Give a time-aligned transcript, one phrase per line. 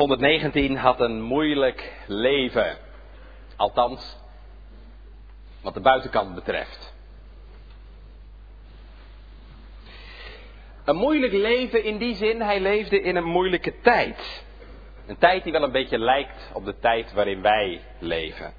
[0.00, 2.78] 119 had een moeilijk leven.
[3.56, 4.16] Althans,
[5.62, 6.94] wat de buitenkant betreft.
[10.84, 14.44] Een moeilijk leven in die zin, hij leefde in een moeilijke tijd.
[15.06, 18.52] Een tijd die wel een beetje lijkt op de tijd waarin wij leven.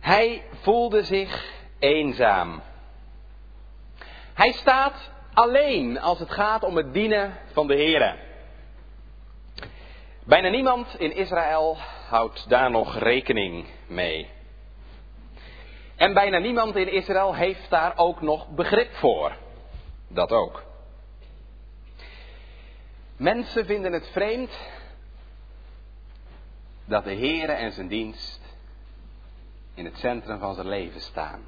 [0.00, 2.62] Hij voelde zich eenzaam.
[4.34, 8.25] Hij staat alleen als het gaat om het dienen van de Heer.
[10.26, 11.76] Bijna niemand in Israël
[12.08, 14.30] houdt daar nog rekening mee.
[15.96, 19.36] En bijna niemand in Israël heeft daar ook nog begrip voor.
[20.08, 20.64] Dat ook.
[23.16, 24.58] Mensen vinden het vreemd
[26.84, 28.40] dat de Heere en zijn dienst
[29.74, 31.40] in het centrum van zijn leven staan.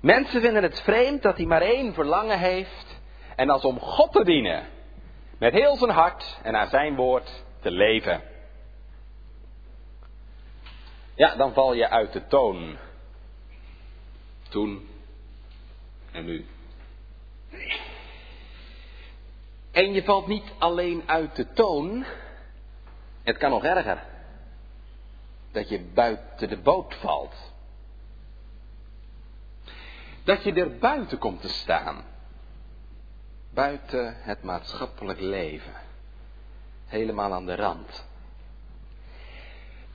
[0.00, 3.00] Mensen vinden het vreemd dat hij maar één verlangen heeft
[3.36, 4.66] en als om God te dienen,
[5.42, 8.22] met heel zijn hart en naar zijn woord te leven.
[11.14, 12.76] Ja, dan val je uit de toon.
[14.48, 14.88] Toen
[16.12, 16.46] en nu.
[19.70, 22.04] En je valt niet alleen uit de toon,
[23.22, 24.02] het kan nog erger.
[25.52, 27.52] Dat je buiten de boot valt.
[30.24, 32.11] Dat je er buiten komt te staan.
[33.54, 35.74] Buiten het maatschappelijk leven.
[36.86, 38.04] Helemaal aan de rand.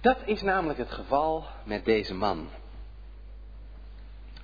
[0.01, 2.49] Dat is namelijk het geval met deze man.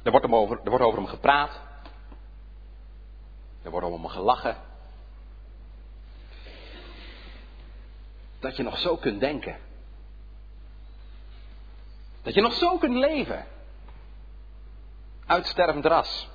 [0.04, 1.62] Er wordt, over, er wordt over hem gepraat.
[3.62, 4.58] Er wordt om hem gelachen.
[8.40, 9.58] Dat je nog zo kunt denken.
[12.22, 13.46] Dat je nog zo kunt leven.
[15.26, 16.32] Uitstervend ras.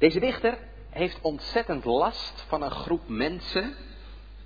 [0.00, 0.58] Deze dichter
[0.90, 3.74] heeft ontzettend last van een groep mensen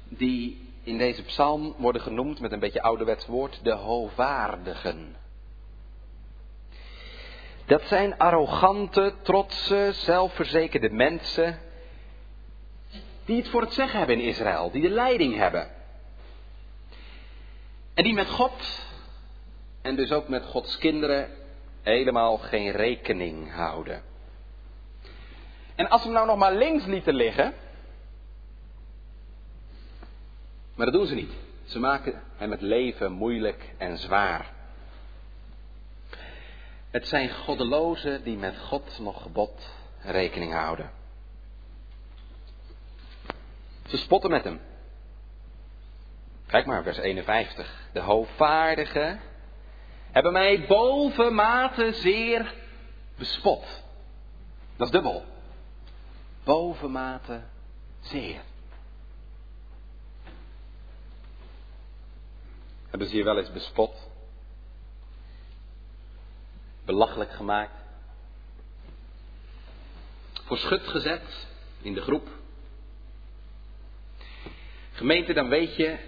[0.08, 5.16] die in deze psalm worden genoemd met een beetje ouderwets woord de hovaardigen.
[7.66, 11.58] Dat zijn arrogante, trotse, zelfverzekerde mensen
[13.24, 15.70] die het voor het zeggen hebben in Israël, die de leiding hebben.
[17.94, 18.86] En die met God
[19.82, 21.30] en dus ook met Gods kinderen
[21.82, 24.13] helemaal geen rekening houden.
[25.74, 27.54] En als we hem nou nog maar links lieten liggen,
[30.74, 31.32] maar dat doen ze niet.
[31.64, 34.52] Ze maken hem het leven moeilijk en zwaar.
[36.90, 39.70] Het zijn goddelozen die met God nog gebod
[40.00, 40.90] rekening houden.
[43.86, 44.60] Ze spotten met hem.
[46.46, 47.88] Kijk maar, vers 51.
[47.92, 49.20] De hoogvaardigen
[50.10, 52.54] hebben mij bovenmate zeer
[53.16, 53.82] bespot.
[54.76, 55.33] Dat is dubbel.
[56.44, 57.42] Bovenmate
[58.00, 58.42] zeer.
[62.90, 64.08] Hebben ze je wel eens bespot?
[66.84, 67.82] Belachelijk gemaakt?
[70.44, 71.46] Voor schut gezet
[71.80, 72.28] in de groep?
[74.92, 75.98] Gemeente, dan weet je,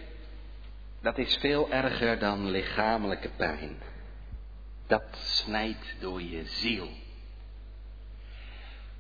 [1.01, 3.83] dat is veel erger dan lichamelijke pijn.
[4.87, 6.89] Dat snijdt door je ziel.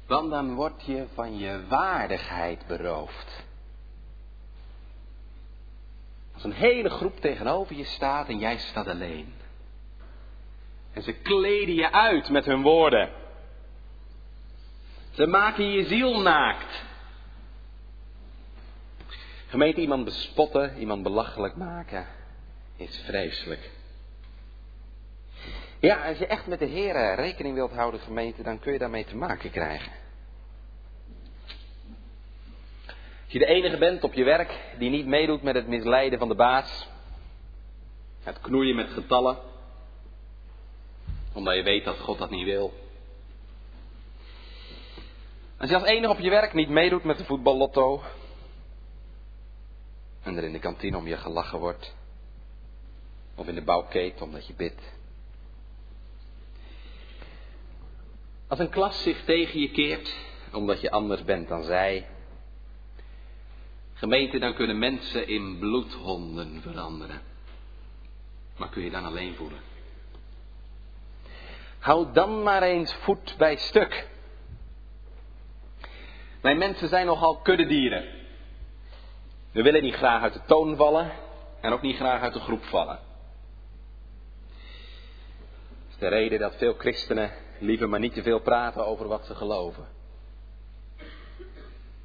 [0.07, 3.45] Want dan word je van je waardigheid beroofd.
[6.35, 9.35] Als een hele groep tegenover je staat en jij staat alleen.
[10.93, 13.11] En ze kleden je uit met hun woorden.
[15.11, 16.85] Ze maken je ziel naakt.
[19.49, 22.07] Gemeente, iemand bespotten, iemand belachelijk maken,
[22.77, 23.71] is vreselijk.
[25.79, 29.05] Ja, als je echt met de Heer rekening wilt houden, gemeente, dan kun je daarmee
[29.05, 29.93] te maken krijgen.
[33.25, 36.29] Als je de enige bent op je werk die niet meedoet met het misleiden van
[36.29, 36.89] de baas,
[38.23, 39.39] het knoeien met getallen,
[41.33, 42.73] omdat je weet dat God dat niet wil.
[45.59, 48.03] Als je als enige op je werk niet meedoet met de voetballotto,
[50.23, 51.95] en er in de kantine om je gelachen wordt,
[53.35, 54.96] of in de bouwketen omdat je bidt.
[58.49, 60.17] Als een klas zich tegen je keert,
[60.53, 62.07] omdat je anders bent dan zij.
[63.95, 67.23] Gemeente, dan kunnen mensen in bloedhonden veranderen.
[68.57, 69.61] Maar kun je dan alleen voelen.
[71.79, 74.09] Houd dan maar eens voet bij stuk.
[76.41, 78.05] Wij mensen zijn nogal kuddedieren.
[79.53, 81.13] We willen niet graag uit de toon vallen
[81.61, 82.99] en ook niet graag uit de groep vallen.
[85.69, 89.27] Dat is de reden dat veel christenen liever maar niet te veel praten over wat
[89.27, 89.87] ze geloven.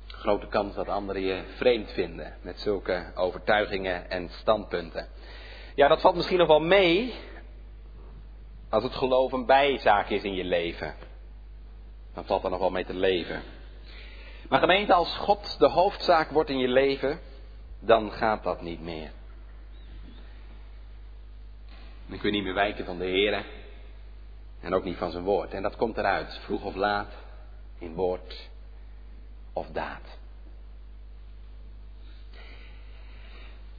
[0.07, 5.07] grote kans dat anderen je vreemd vinden met zulke overtuigingen en standpunten.
[5.75, 7.13] Ja, dat valt misschien nog wel mee
[8.69, 10.95] als het geloof een bijzaak is in je leven.
[12.13, 13.43] Dan valt er nog wel mee te leven.
[14.49, 17.19] Maar gemeente, als God de hoofdzaak wordt in je leven,
[17.79, 19.11] dan gaat dat niet meer.
[22.05, 23.45] Dan kun je niet meer wijken van de Heer
[24.61, 25.53] en ook niet van zijn woord.
[25.53, 27.13] En dat komt eruit, vroeg of laat,
[27.77, 28.49] in woord
[29.53, 30.19] of daad.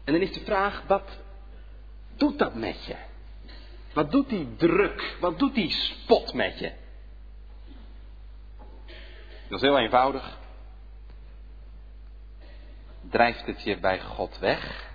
[0.05, 1.19] En dan is de vraag, wat
[2.17, 2.97] doet dat met je?
[3.93, 5.17] Wat doet die druk?
[5.21, 6.73] Wat doet die spot met je?
[9.49, 10.39] Dat is heel eenvoudig.
[13.01, 14.91] Drijft het je bij God weg?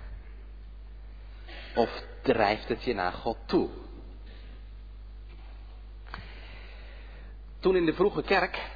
[1.74, 3.68] Of drijft het je naar God toe?
[7.60, 8.70] Toen in de vroege kerk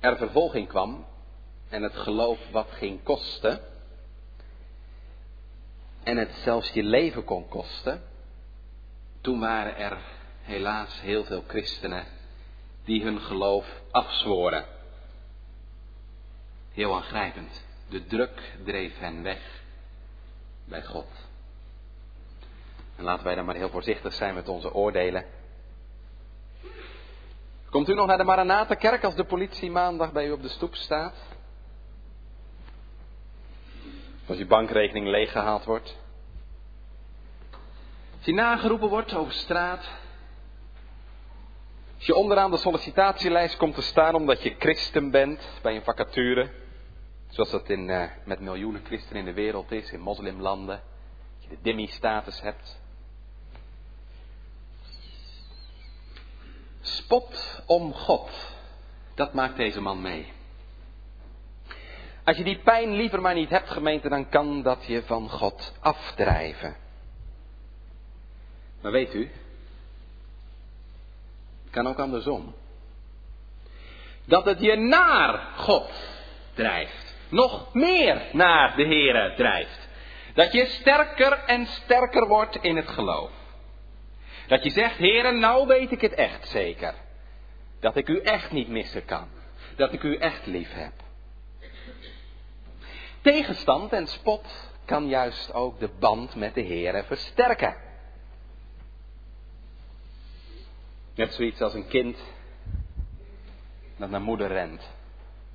[0.00, 1.06] er vervolging kwam
[1.68, 3.60] en het geloof wat ging kosten,
[6.02, 8.02] en het zelfs je leven kon kosten,
[9.20, 9.98] toen waren er
[10.42, 12.04] helaas heel veel christenen
[12.84, 14.64] die hun geloof afzworen.
[16.72, 17.64] Heel aangrijpend.
[17.88, 19.62] De druk dreef hen weg
[20.64, 21.08] bij God.
[22.96, 25.24] En laten wij dan maar heel voorzichtig zijn met onze oordelen.
[27.72, 30.74] Komt u nog naar de Maranatha-kerk als de politie maandag bij u op de stoep
[30.74, 31.14] staat?
[34.26, 35.96] Als uw bankrekening leeggehaald wordt?
[38.16, 39.90] Als je nageroepen wordt over straat?
[41.96, 46.50] Als je onderaan de sollicitatielijst komt te staan omdat je christen bent bij een vacature?
[47.28, 50.82] Zoals dat in, uh, met miljoenen christenen in de wereld is, in moslimlanden.
[51.34, 52.81] Dat je de dimmy-status hebt.
[56.82, 58.30] Spot om God.
[59.14, 60.32] Dat maakt deze man mee.
[62.24, 65.72] Als je die pijn liever maar niet hebt, gemeente, dan kan dat je van God
[65.80, 66.76] afdrijven.
[68.80, 69.30] Maar weet u,
[71.70, 72.54] kan ook andersom.
[74.24, 75.90] Dat het je naar God
[76.54, 77.14] drijft.
[77.28, 79.88] Nog meer naar de Here drijft.
[80.34, 83.30] Dat je sterker en sterker wordt in het geloof.
[84.52, 86.94] Dat je zegt, Heere, nou weet ik het echt zeker.
[87.80, 89.28] Dat ik u echt niet missen kan.
[89.76, 90.92] Dat ik u echt lief heb.
[93.20, 97.76] Tegenstand en spot kan juist ook de band met de Heere versterken.
[101.14, 102.18] Net zoiets als een kind
[103.96, 104.90] dat naar moeder rent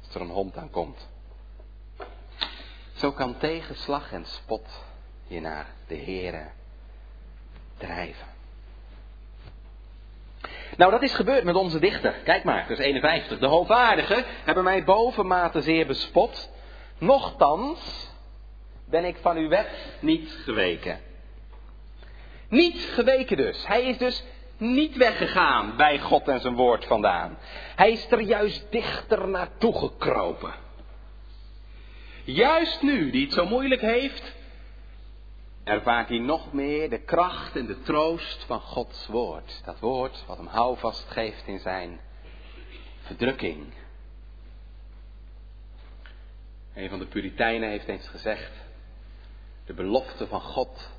[0.06, 1.10] als er een hond aankomt.
[2.94, 4.84] Zo kan tegenslag en spot
[5.28, 6.50] je naar de Heere
[7.78, 8.37] drijven.
[10.78, 12.12] Nou, dat is gebeurd met onze dichter.
[12.24, 13.40] Kijk maar, vers 51.
[13.40, 16.50] De hoogwaardigen hebben mij bovenmate zeer bespot.
[16.98, 18.10] Nochtans
[18.86, 21.00] ben ik van uw wet niet geweken.
[22.50, 23.68] Niet geweken dus.
[23.68, 24.24] Hij is dus
[24.58, 27.38] niet weggegaan bij God en zijn woord vandaan.
[27.76, 30.54] Hij is er juist dichter naartoe gekropen.
[32.24, 34.36] Juist nu, die het zo moeilijk heeft,
[35.68, 39.62] ervaart hij nog meer de kracht en de troost van Gods woord.
[39.66, 42.00] Dat woord wat hem houvast geeft in zijn
[43.02, 43.74] verdrukking.
[46.74, 48.52] Een van de Puritijnen heeft eens gezegd:
[49.66, 50.90] De beloften van God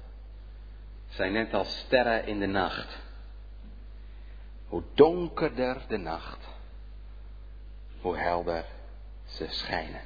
[1.08, 2.98] zijn net als sterren in de nacht.
[4.66, 6.48] Hoe donkerder de nacht,
[8.00, 8.64] hoe helder
[9.24, 10.02] ze schijnen.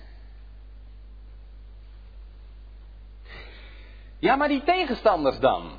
[4.22, 5.78] Ja, maar die tegenstanders dan?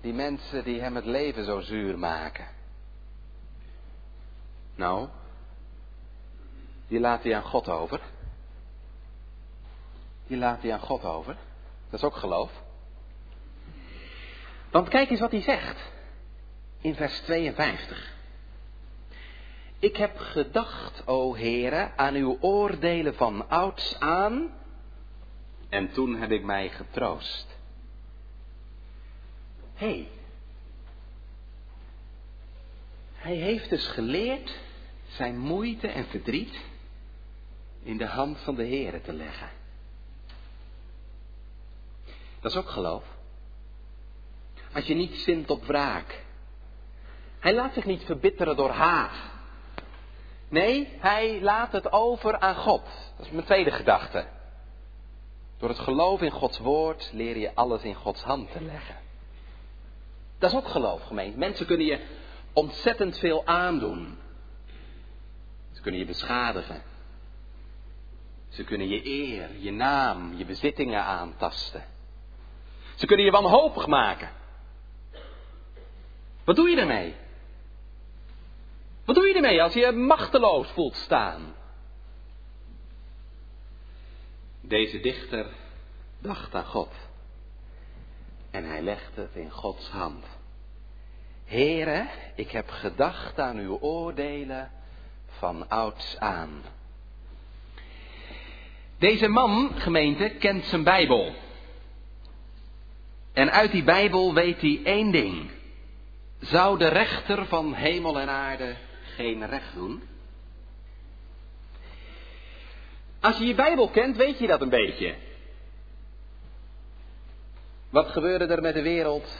[0.00, 2.46] Die mensen die hem het leven zo zuur maken.
[4.74, 5.08] Nou,
[6.88, 8.00] die laat hij aan God over.
[10.26, 11.36] Die laat hij aan God over.
[11.90, 12.50] Dat is ook geloof.
[14.70, 15.92] Want kijk eens wat hij zegt.
[16.80, 18.14] In vers 52.
[19.78, 24.62] Ik heb gedacht, o Heere, aan uw oordelen van ouds aan
[25.74, 27.46] en toen heb ik mij getroost.
[29.74, 30.08] Hé.
[33.14, 34.58] Hij heeft dus geleerd
[35.06, 36.60] zijn moeite en verdriet
[37.82, 39.48] in de hand van de Heer te leggen.
[42.40, 43.04] Dat is ook geloof.
[44.72, 46.24] Als je niet zint op wraak.
[47.38, 49.16] Hij laat zich niet verbitteren door haat.
[50.48, 52.84] Nee, hij laat het over aan God.
[53.16, 54.33] Dat is mijn tweede gedachte.
[55.64, 58.96] Door het geloof in Gods woord leer je alles in Gods hand te leggen.
[60.38, 61.38] Dat is ook geloof, gemeente.
[61.38, 62.00] Mensen kunnen je
[62.52, 64.18] ontzettend veel aandoen.
[65.72, 66.82] Ze kunnen je beschadigen.
[68.48, 71.84] Ze kunnen je eer, je naam, je bezittingen aantasten.
[72.94, 74.30] Ze kunnen je wanhopig maken.
[76.44, 77.14] Wat doe je ermee?
[79.04, 81.54] Wat doe je ermee als je je machteloos voelt staan?
[84.68, 85.46] Deze dichter
[86.18, 86.92] dacht aan God.
[88.50, 90.24] En hij legde het in Gods hand.
[91.44, 94.70] Heren, ik heb gedacht aan uw oordelen
[95.26, 96.62] van ouds aan.
[98.98, 101.34] Deze man, gemeente, kent zijn Bijbel.
[103.32, 105.50] En uit die Bijbel weet hij één ding.
[106.40, 110.02] Zou de rechter van hemel en aarde geen recht doen?
[113.24, 115.14] Als je je Bijbel kent, weet je dat een beetje.
[117.90, 119.38] Wat gebeurde er met de wereld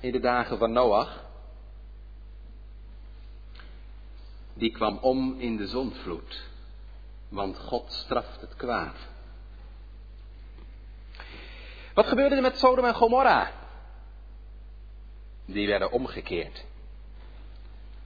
[0.00, 1.24] in de dagen van Noach?
[4.54, 6.42] Die kwam om in de zondvloed,
[7.28, 8.96] want God straft het kwaad.
[11.94, 13.52] Wat gebeurde er met Sodom en Gomorra?
[15.44, 16.64] Die werden omgekeerd,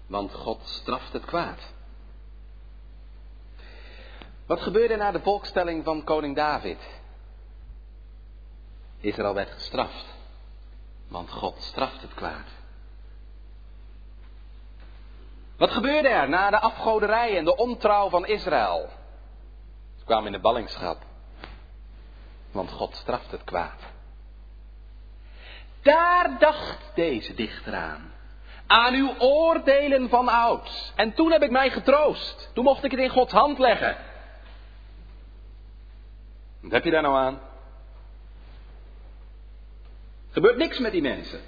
[0.06, 1.73] want God straft het kwaad.
[4.46, 6.78] Wat gebeurde na de volkstelling van koning David?
[9.00, 10.06] Israël werd gestraft,
[11.08, 12.48] want God straft het kwaad.
[15.56, 18.88] Wat gebeurde er na de afgoderij en de ontrouw van Israël?
[19.98, 21.02] Ze kwamen in de ballingschap,
[22.52, 23.80] want God straft het kwaad.
[25.82, 28.12] Daar dacht deze dichter aan.
[28.66, 30.92] Aan uw oordelen van oud.
[30.96, 32.50] En toen heb ik mij getroost.
[32.54, 33.96] Toen mocht ik het in Gods hand leggen.
[36.64, 37.40] Wat heb je daar nou aan?
[40.30, 41.40] Gebeurt niks met die mensen.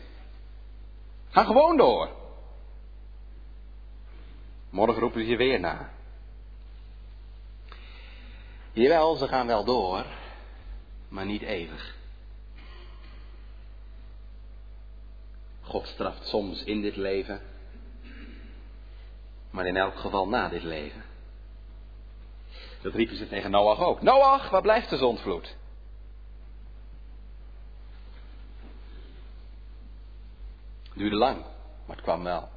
[1.28, 2.10] Ga gewoon door.
[4.70, 5.90] Morgen roepen ze je weer na.
[8.72, 10.06] Jawel, ze gaan wel door,
[11.08, 11.94] maar niet eeuwig.
[15.60, 17.40] God straft soms in dit leven,
[19.50, 21.04] maar in elk geval na dit leven.
[22.82, 24.02] Dat riepen ze tegen Noach ook.
[24.02, 25.56] Noach, waar blijft de zondvloed?
[30.94, 31.36] Duurde lang,
[31.86, 32.48] maar het kwam wel.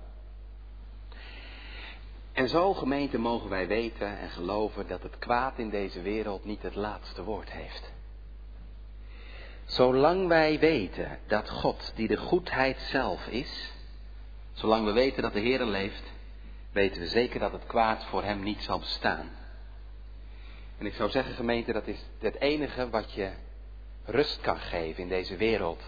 [2.31, 6.61] En zo, gemeente, mogen wij weten en geloven dat het kwaad in deze wereld niet
[6.61, 7.91] het laatste woord heeft.
[9.65, 13.71] Zolang wij weten dat God, die de goedheid zelf is,
[14.53, 16.03] zolang we weten dat de Heer leeft,
[16.71, 19.29] weten we zeker dat het kwaad voor Hem niet zal bestaan.
[20.79, 23.31] En ik zou zeggen, gemeente, dat is het enige wat je
[24.05, 25.83] rust kan geven in deze wereld,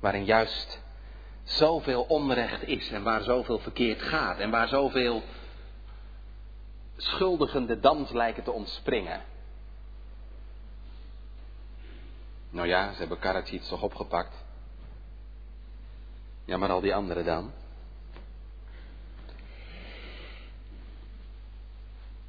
[0.00, 0.82] waarin juist
[1.42, 5.22] zoveel onrecht is en waar zoveel verkeerd gaat en waar zoveel
[6.96, 9.22] schuldigen de dans lijken te ontspringen.
[12.50, 14.44] Nou ja, ze hebben Karadzic toch opgepakt.
[16.44, 17.52] Ja, maar al die anderen dan?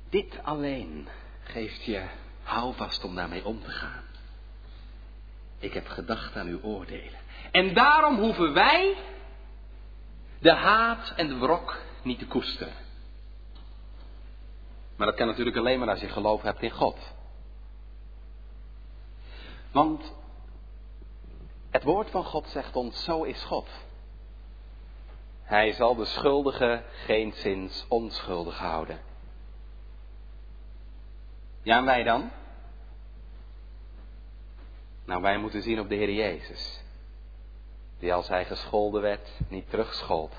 [0.10, 1.08] Dit alleen
[1.44, 2.08] geeft je
[2.44, 4.04] houvast om daarmee om te gaan.
[5.60, 7.20] Ik heb gedacht aan uw oordelen.
[7.52, 8.98] En daarom hoeven wij
[10.40, 12.74] de haat en de wrok niet te koesteren.
[14.96, 16.98] Maar dat kan natuurlijk alleen maar als je geloof hebt in God.
[19.72, 20.14] Want
[21.70, 23.70] het woord van God zegt ons, zo is God.
[25.44, 29.00] Hij zal de schuldige geen zins onschuldig houden.
[31.63, 32.32] Ja, en wij dan?
[35.06, 36.84] Nou, wij moeten zien op de Heer Jezus.
[38.00, 40.36] Die als hij gescholden werd, niet terugschold.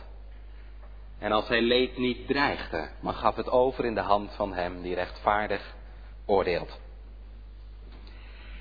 [1.19, 4.83] En als hij leed niet dreigde, maar gaf het over in de hand van hem
[4.83, 5.75] die rechtvaardig
[6.27, 6.81] oordeelt.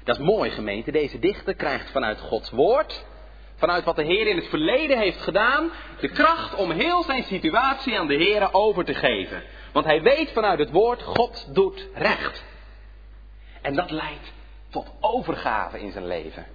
[0.03, 0.91] Dat is mooi gemeente.
[0.91, 3.05] Deze dichter krijgt vanuit Gods woord,
[3.55, 7.99] vanuit wat de Heer in het verleden heeft gedaan, de kracht om heel zijn situatie
[7.99, 9.43] aan de Heer over te geven.
[9.73, 12.49] Want hij weet vanuit het woord, God doet recht.
[13.61, 14.31] En dat leidt
[14.69, 16.45] tot overgave in zijn leven.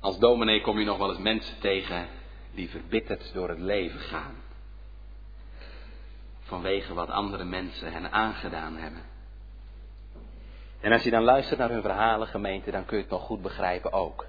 [0.00, 2.08] Als dominee kom je nog wel eens mensen tegen
[2.54, 4.34] die verbitterd door het leven gaan.
[6.40, 9.02] Vanwege wat andere mensen hen aangedaan hebben.
[10.80, 13.42] En als je dan luistert naar hun verhalen, gemeente, dan kun je het nog goed
[13.42, 14.26] begrijpen ook.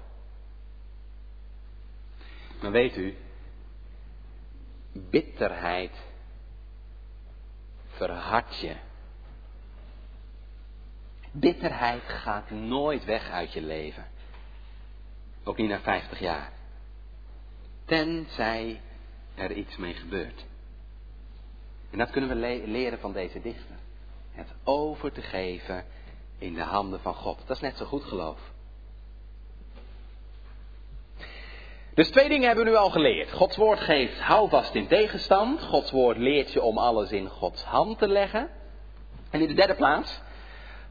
[2.60, 3.16] Maar weet u,
[4.92, 5.92] bitterheid
[7.96, 8.76] verhard je.
[11.30, 14.06] Bitterheid gaat nooit weg uit je leven.
[15.44, 16.52] Ook niet na 50 jaar.
[17.84, 18.80] Tenzij
[19.34, 20.44] er iets mee gebeurt.
[21.90, 23.76] En dat kunnen we leren van deze dichter.
[24.32, 25.84] Het over te geven
[26.38, 27.38] in de handen van God.
[27.46, 28.52] Dat is net zo goed geloof.
[31.94, 33.32] Dus twee dingen hebben we nu al geleerd.
[33.32, 35.62] Gods woord geeft houvast in tegenstand.
[35.62, 38.50] Gods woord leert je om alles in Gods hand te leggen.
[39.30, 40.20] En in de derde plaats,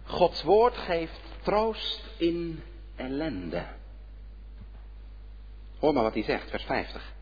[0.04, 2.64] Gods woord geeft troost in
[2.96, 3.66] ellende.
[5.80, 7.14] Hoor maar wat hij zegt, vers 50.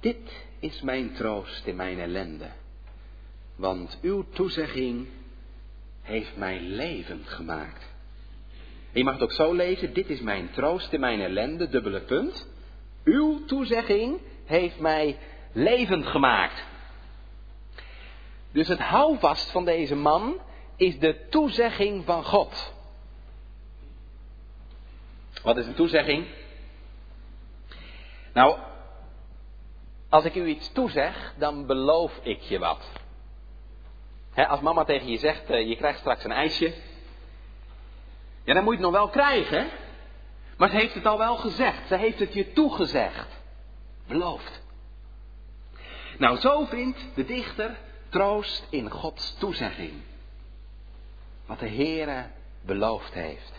[0.00, 2.48] Dit is mijn troost in mijn ellende,
[3.56, 5.08] want uw toezegging
[6.02, 7.84] heeft mij levend gemaakt.
[8.92, 12.48] Je mag het ook zo lezen, dit is mijn troost in mijn ellende, dubbele punt.
[13.04, 15.18] Uw toezegging heeft mij
[15.52, 16.64] levend gemaakt.
[18.52, 20.40] Dus het houvast van deze man
[20.76, 22.72] is de toezegging van God.
[25.42, 26.26] Wat is een toezegging?
[28.32, 28.58] Nou,
[30.08, 32.90] als ik u iets toezeg, dan beloof ik je wat.
[34.34, 36.74] als mama tegen je zegt, uh, je krijgt straks een ijsje.
[38.48, 39.68] Ja, dan moet je het nog wel krijgen.
[40.56, 41.88] Maar ze heeft het al wel gezegd.
[41.88, 43.26] Ze heeft het je toegezegd.
[44.06, 44.62] Beloofd.
[46.18, 47.78] Nou, zo vindt de dichter
[48.08, 49.92] troost in Gods toezegging.
[51.46, 52.26] Wat de Heere
[52.60, 53.52] beloofd heeft.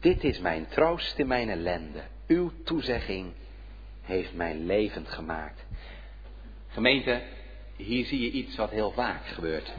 [0.00, 2.02] Dit is mijn troost in mijn ellende.
[2.26, 3.32] Uw toezegging
[4.02, 5.64] heeft mij levend gemaakt.
[6.68, 7.22] Gemeente,
[7.76, 9.72] hier zie je iets wat heel vaak gebeurt.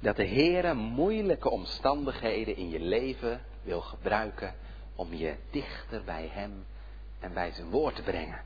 [0.00, 4.54] Dat de Heere moeilijke omstandigheden in je leven wil gebruiken
[4.94, 6.66] om je dichter bij Hem
[7.20, 8.42] en bij zijn woord te brengen.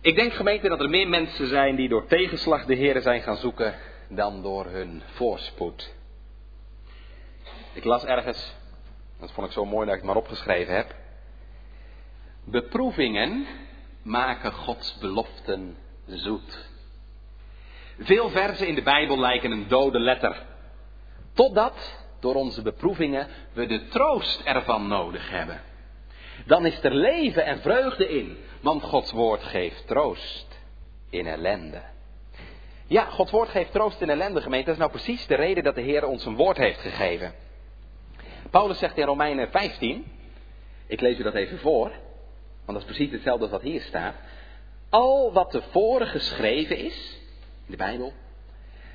[0.00, 3.36] Ik denk gemeente dat er meer mensen zijn die door tegenslag de Heere zijn gaan
[3.36, 3.74] zoeken
[4.08, 5.94] dan door hun voorspoed.
[7.72, 8.56] Ik las ergens
[9.18, 10.94] dat vond ik zo mooi dat ik het maar opgeschreven heb.
[12.44, 13.46] Beproevingen
[14.02, 15.76] maken Gods beloften
[16.06, 16.68] zoet.
[17.98, 20.42] Veel verzen in de Bijbel lijken een dode letter.
[21.32, 25.60] Totdat, door onze beproevingen, we de troost ervan nodig hebben.
[26.46, 30.58] Dan is er leven en vreugde in, want Gods woord geeft troost
[31.10, 31.82] in ellende.
[32.86, 34.66] Ja, Gods woord geeft troost in ellende, gemeente.
[34.66, 37.34] Dat is nou precies de reden dat de Heer ons een woord heeft gegeven.
[38.50, 40.04] Paulus zegt in Romeinen 15,
[40.86, 41.90] ik lees u dat even voor,
[42.64, 44.14] want dat is precies hetzelfde als wat hier staat.
[44.88, 47.18] Al wat tevoren geschreven is,
[47.68, 48.12] de Bijbel,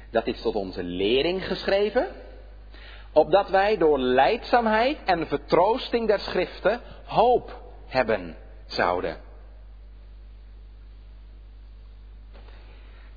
[0.09, 2.07] dat is tot onze lering geschreven,
[3.11, 9.21] opdat wij door leidzaamheid en vertroosting der schriften hoop hebben zouden.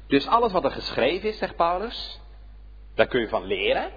[0.06, 2.20] Dus alles wat er geschreven is, zegt Paulus,
[2.94, 3.90] daar kun je van leren.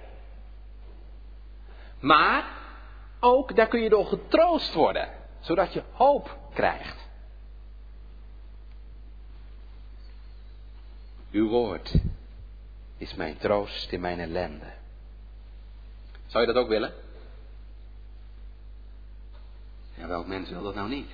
[2.00, 2.46] Maar
[3.20, 7.09] ook daar kun je door getroost worden, zodat je hoop krijgt.
[11.32, 11.94] Uw woord
[12.98, 14.74] is mijn troost in mijn ellende.
[16.26, 16.94] Zou je dat ook willen?
[19.94, 21.10] Ja, welk mens wil dat nou niet?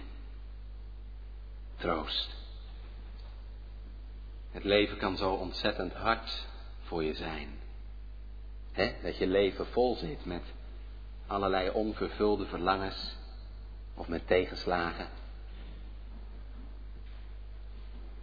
[1.76, 2.36] Troost.
[4.52, 6.48] Het leven kan zo ontzettend hard
[6.82, 7.50] voor je zijn.
[8.72, 8.96] He?
[9.04, 10.44] Dat je leven vol zit met
[11.28, 13.16] allerlei onvervulde verlangens
[13.94, 15.08] of met tegenslagen.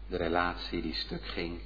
[0.06, 1.60] De relatie die stuk ging.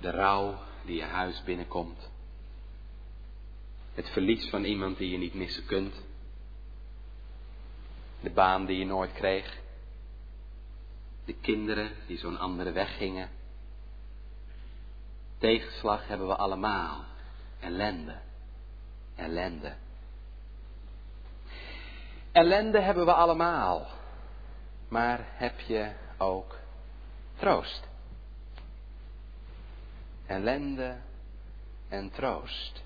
[0.00, 2.10] De rouw die je huis binnenkomt.
[3.94, 5.94] Het verlies van iemand die je niet missen kunt.
[8.20, 9.58] De baan die je nooit kreeg.
[11.24, 13.30] De kinderen die zo'n andere weg gingen.
[15.38, 17.04] Tegenslag hebben we allemaal.
[17.60, 18.20] Ellende
[19.16, 19.74] ellende.
[22.32, 23.86] Ellende hebben we allemaal.
[24.88, 26.58] Maar heb je ook
[27.36, 27.88] troost?
[30.26, 30.96] Ellende
[31.88, 32.84] en troost.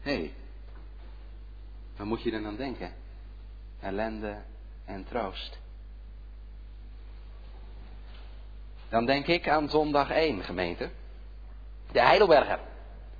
[0.00, 0.32] Hé, hey,
[1.96, 2.94] waar moet je dan aan denken?
[3.80, 4.36] Ellende
[4.84, 5.58] en troost.
[8.88, 10.90] Dan denk ik aan zondag 1, gemeente.
[11.92, 12.58] De Heidelberger.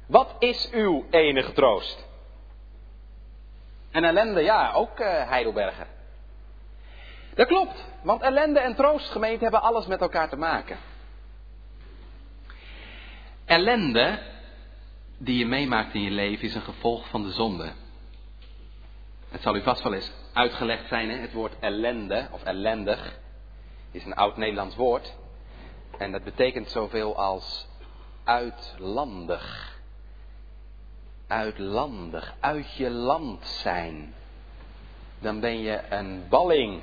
[0.06, 2.04] Wat is uw enige troost?
[3.90, 5.86] En ellende, ja, ook uh, Heidelberger.
[7.34, 10.78] Dat klopt, want ellende en troost, gemeente, hebben alles met elkaar te maken.
[13.50, 14.18] Ellende
[15.18, 17.72] die je meemaakt in je leven is een gevolg van de zonde.
[19.28, 21.16] Het zal u vast wel eens uitgelegd zijn, hè?
[21.16, 23.18] het woord ellende of ellendig
[23.90, 25.16] is een oud Nederlands woord.
[25.98, 27.66] En dat betekent zoveel als
[28.24, 29.78] uitlandig
[31.26, 34.14] uitlandig, uit je land zijn.
[35.18, 36.82] dan ben je een balling.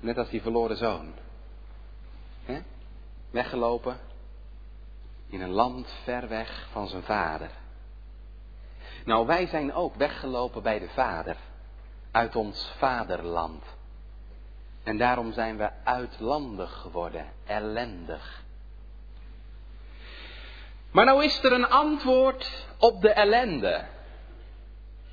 [0.00, 1.12] Net als die verloren zoon.
[2.44, 2.62] He?
[3.30, 4.12] Weggelopen
[5.28, 7.50] in een land ver weg van zijn vader.
[9.04, 11.36] Nou, wij zijn ook weggelopen bij de vader,
[12.10, 13.64] uit ons vaderland.
[14.82, 18.42] En daarom zijn we uitlandig geworden, ellendig.
[20.90, 23.84] Maar nou is er een antwoord op de ellende.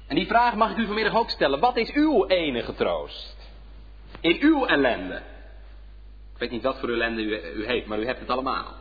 [0.08, 1.60] En die vraag mag ik u vanmiddag ook stellen.
[1.60, 3.38] Wat is uw enige troost?
[4.20, 5.16] In uw ellende.
[6.34, 8.81] Ik weet niet wat voor ellende u, u heeft, maar u hebt het allemaal.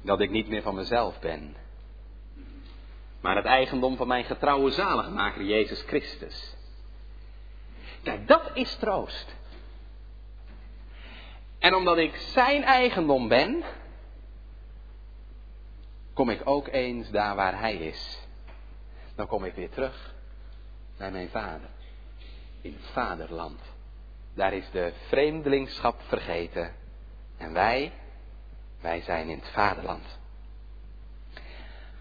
[0.00, 1.56] Dat ik niet meer van mezelf ben.
[3.20, 6.56] Maar het eigendom van mijn getrouwe zaligmaker Jezus Christus.
[8.02, 9.36] Kijk, dat is troost.
[11.58, 13.62] En omdat ik zijn eigendom ben,
[16.12, 18.26] kom ik ook eens daar waar hij is.
[19.14, 20.14] Dan kom ik weer terug
[20.96, 21.68] bij mijn vader.
[22.60, 23.60] In het vaderland.
[24.34, 26.74] Daar is de vreemdelingschap vergeten.
[27.36, 27.92] En wij,
[28.80, 30.18] wij zijn in het vaderland.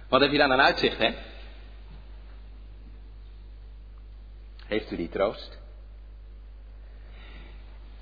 [0.07, 1.15] Wat heb je dan aan uitzicht, hè?
[4.65, 5.57] Heeft u die troost?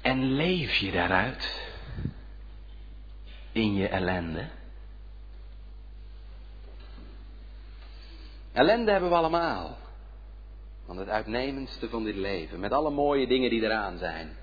[0.01, 1.61] En leef je daaruit?
[3.51, 4.47] In je ellende?
[8.51, 9.77] Ellende hebben we allemaal.
[10.85, 14.37] Want het uitnemendste van dit leven, met alle mooie dingen die eraan zijn,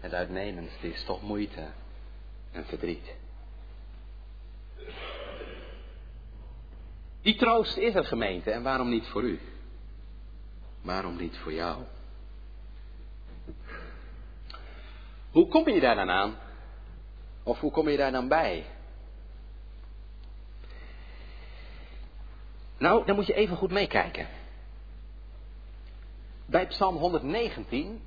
[0.00, 1.66] het uitnemendste is toch moeite
[2.52, 3.14] en verdriet.
[7.28, 9.40] Die troost is er gemeente en waarom niet voor u?
[10.80, 11.82] Waarom niet voor jou?
[15.30, 16.38] Hoe kom je daar dan aan?
[17.42, 18.64] Of hoe kom je daar dan bij?
[22.78, 24.26] Nou, dan moet je even goed meekijken.
[26.46, 28.02] Bij Psalm 119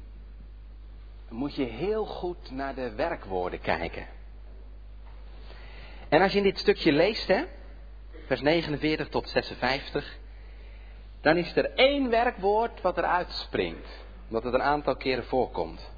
[1.29, 4.07] moet je heel goed naar de werkwoorden kijken.
[6.09, 7.45] En als je in dit stukje leest, hè,
[8.31, 10.17] vers 49 tot 56,
[11.21, 13.89] dan is er één werkwoord wat eruit springt,
[14.27, 15.89] omdat het een aantal keren voorkomt.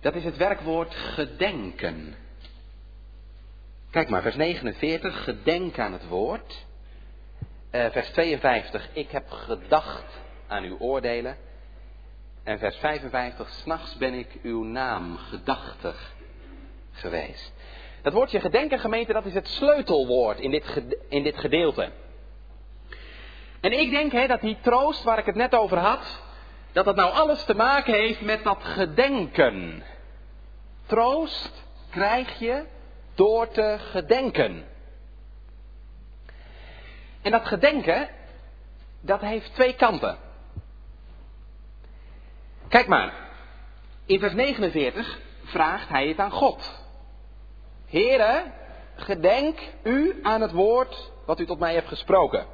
[0.00, 2.14] Dat is het werkwoord gedenken.
[3.90, 6.66] Kijk maar, vers 49, gedenk aan het woord.
[7.72, 11.36] Uh, vers 52, ik heb gedacht aan uw oordelen.
[12.42, 16.14] En vers 55, s'nachts ben ik uw naam gedachtig
[16.92, 17.57] geweest.
[18.08, 21.90] Dat woordje gedenken, gemeente, dat is het sleutelwoord in dit, in dit gedeelte.
[23.60, 26.20] En ik denk hè, dat die troost waar ik het net over had,
[26.72, 29.82] dat dat nou alles te maken heeft met dat gedenken.
[30.86, 32.64] Troost krijg je
[33.14, 34.64] door te gedenken.
[37.22, 38.08] En dat gedenken,
[39.00, 40.18] dat heeft twee kanten.
[42.68, 43.14] Kijk maar,
[44.06, 46.86] in vers 49 vraagt hij het aan God.
[47.88, 48.52] Heren,
[48.96, 52.46] gedenk u aan het woord wat u tot mij hebt gesproken.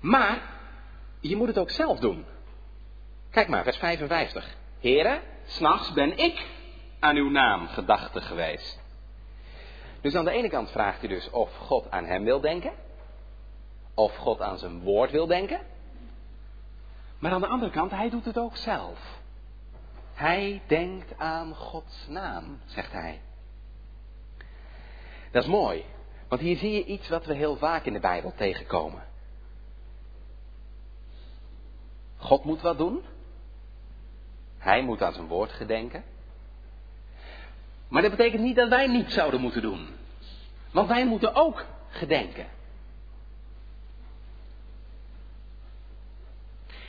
[0.00, 0.42] Maar
[1.20, 2.24] je moet het ook zelf doen.
[3.30, 4.56] Kijk maar, vers 55.
[4.80, 6.46] Heren, s'nachts ben ik
[6.98, 8.80] aan uw naam gedachte geweest.
[10.00, 12.72] Dus aan de ene kant vraagt hij dus of God aan hem wil denken.
[13.94, 15.60] Of God aan zijn woord wil denken.
[17.18, 18.98] Maar aan de andere kant, hij doet het ook zelf.
[20.18, 23.20] Hij denkt aan Gods naam, zegt hij.
[25.30, 25.84] Dat is mooi,
[26.28, 29.06] want hier zie je iets wat we heel vaak in de Bijbel tegenkomen.
[32.16, 33.04] God moet wat doen.
[34.58, 36.04] Hij moet aan zijn woord gedenken.
[37.88, 39.88] Maar dat betekent niet dat wij niets zouden moeten doen.
[40.70, 42.46] Want wij moeten ook gedenken.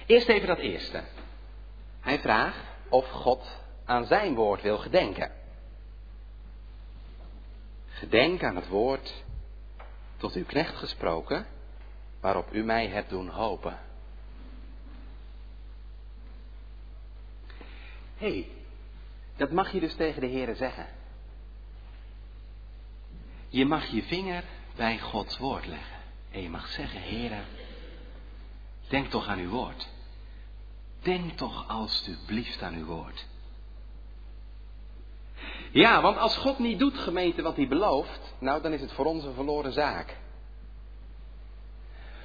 [0.05, 1.03] Eerst even dat eerste.
[1.99, 3.47] Hij vraagt of God
[3.85, 5.31] aan zijn woord wil gedenken.
[7.87, 9.23] Gedenk aan het woord
[10.17, 11.45] tot uw knecht gesproken,
[12.19, 13.79] waarop u mij hebt doen hopen.
[18.17, 18.47] Hé, hey,
[19.35, 20.87] dat mag je dus tegen de Heer zeggen.
[23.47, 24.43] Je mag je vinger
[24.75, 25.97] bij Gods woord leggen.
[26.31, 27.43] En je mag zeggen, Heer,
[28.87, 29.89] denk toch aan uw woord.
[31.01, 33.25] Denk toch alstublieft aan uw woord.
[35.71, 39.05] Ja, want als God niet doet, gemeente, wat hij belooft, nou dan is het voor
[39.05, 40.17] ons een verloren zaak.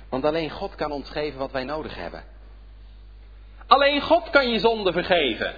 [0.08, 2.24] Want alleen God kan ons geven wat wij nodig hebben.
[3.66, 5.54] Alleen God kan je zonde vergeven.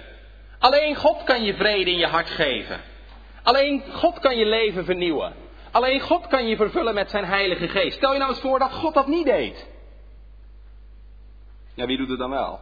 [0.59, 2.81] Alleen God kan je vrede in je hart geven.
[3.43, 5.33] Alleen God kan je leven vernieuwen.
[5.71, 7.97] Alleen God kan je vervullen met zijn Heilige Geest.
[7.97, 9.67] Stel je nou eens voor dat God dat niet deed.
[11.73, 12.59] Ja, wie doet het dan wel?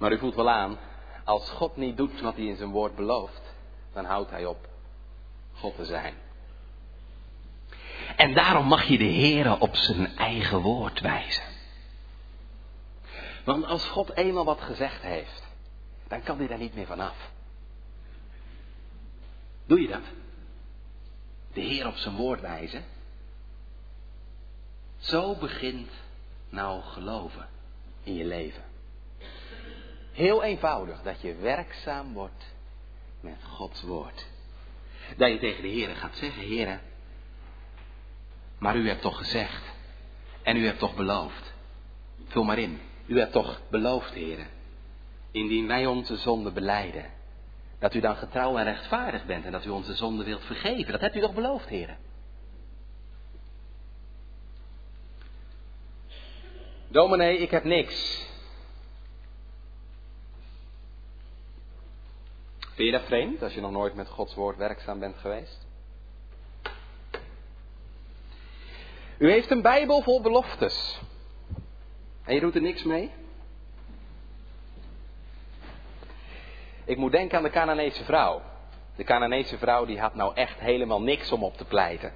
[0.00, 0.78] Maar u voelt wel aan,
[1.24, 3.54] als God niet doet wat hij in zijn woord belooft,
[3.92, 4.68] dan houdt hij op
[5.52, 6.14] God te zijn.
[8.16, 11.44] En daarom mag je de Heer op zijn eigen woord wijzen.
[13.44, 15.42] Want als God eenmaal wat gezegd heeft,
[16.08, 17.30] dan kan hij daar niet meer vanaf.
[19.66, 20.04] Doe je dat?
[21.52, 22.84] De Heer op zijn woord wijzen?
[24.98, 25.90] Zo begint
[26.48, 27.48] nou geloven
[28.02, 28.69] in je leven.
[30.12, 32.44] Heel eenvoudig, dat je werkzaam wordt
[33.20, 34.26] met Gods woord.
[35.16, 36.80] Dat je tegen de Heer gaat zeggen, Heer,
[38.58, 39.62] maar u hebt toch gezegd
[40.42, 41.52] en u hebt toch beloofd.
[42.26, 42.80] Vul maar in.
[43.06, 44.46] U hebt toch beloofd, Heer,
[45.30, 47.04] indien wij onze zonde beleiden,
[47.78, 50.92] dat u dan getrouw en rechtvaardig bent en dat u onze zonde wilt vergeven.
[50.92, 51.96] Dat hebt u toch beloofd, Heer?
[56.88, 58.28] Dominee, ik heb niks.
[62.80, 65.66] Vind je dat vreemd als je nog nooit met Gods woord werkzaam bent geweest?
[69.18, 71.00] U heeft een Bijbel vol beloftes.
[72.24, 73.10] En je doet er niks mee?
[76.84, 78.42] Ik moet denken aan de Canaanese vrouw.
[78.96, 82.12] De Canaanese vrouw die had nou echt helemaal niks om op te pleiten.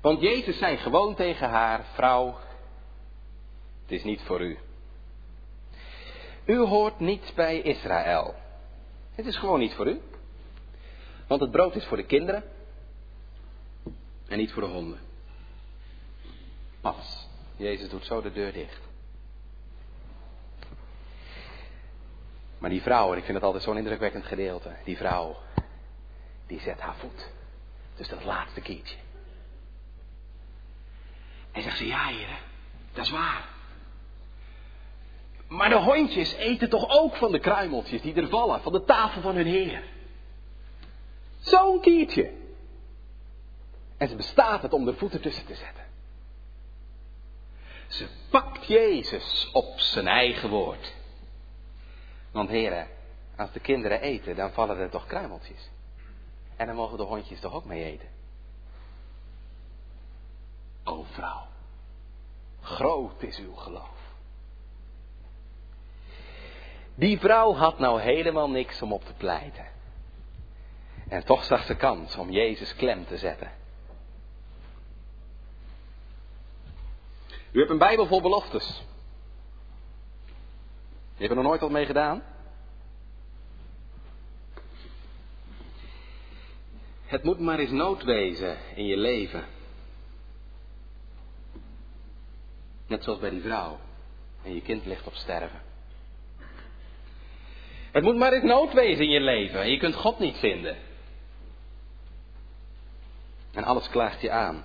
[0.00, 2.38] Want Jezus zei gewoon tegen haar, vrouw,
[3.82, 4.58] het is niet voor u.
[6.44, 8.34] U hoort niet bij Israël.
[9.14, 10.00] Het is gewoon niet voor u.
[11.26, 12.44] Want het brood is voor de kinderen
[14.28, 15.00] en niet voor de honden.
[16.80, 18.80] Pas, Jezus doet zo de deur dicht.
[22.58, 25.36] Maar die vrouw, en ik vind het altijd zo'n indrukwekkend gedeelte, die vrouw,
[26.46, 27.30] die zet haar voet.
[27.96, 28.96] Dus dat laatste keertje.
[31.52, 32.38] En zegt ze, ja heren,
[32.92, 33.48] dat is waar.
[35.52, 39.20] Maar de hondjes eten toch ook van de kruimeltjes die er vallen, van de tafel
[39.20, 39.84] van hun heer.
[41.40, 42.32] Zo'n kiertje.
[43.96, 45.84] En ze bestaat het om de voeten tussen te zetten.
[47.86, 50.94] Ze pakt Jezus op zijn eigen woord.
[52.30, 52.88] Want heren,
[53.36, 55.70] als de kinderen eten, dan vallen er toch kruimeltjes.
[56.56, 58.08] En dan mogen de hondjes toch ook mee eten.
[60.84, 61.46] O vrouw,
[62.60, 64.01] groot is uw geloof.
[67.02, 69.66] Die vrouw had nou helemaal niks om op te pleiten.
[71.08, 73.50] En toch zag ze kans om Jezus klem te zetten.
[77.52, 78.84] U hebt een Bijbel vol beloftes.
[81.14, 82.22] Je hebt er nog nooit wat mee gedaan?
[87.04, 89.44] Het moet maar eens nood wezen in je leven.
[92.86, 93.78] Net zoals bij die vrouw.
[94.42, 95.71] En je kind ligt op sterven.
[97.92, 99.60] Het moet maar eens nood in je leven.
[99.60, 100.76] En je kunt God niet vinden.
[103.52, 104.64] En alles klaagt je aan.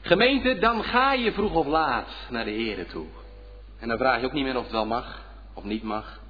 [0.00, 3.06] Gemeente, dan ga je vroeg of laat naar de Here toe.
[3.78, 5.22] En dan vraag je ook niet meer of het wel mag
[5.54, 6.20] of niet mag.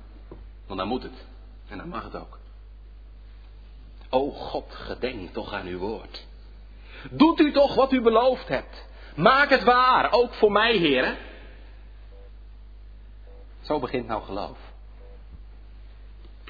[0.67, 1.27] Want dan moet het.
[1.69, 2.39] En dan mag het ook.
[4.11, 6.27] O God, gedenk toch aan uw woord.
[7.11, 8.89] Doet u toch wat u beloofd hebt.
[9.15, 11.17] Maak het waar, ook voor mij, heren.
[13.61, 14.70] Zo begint nou geloof.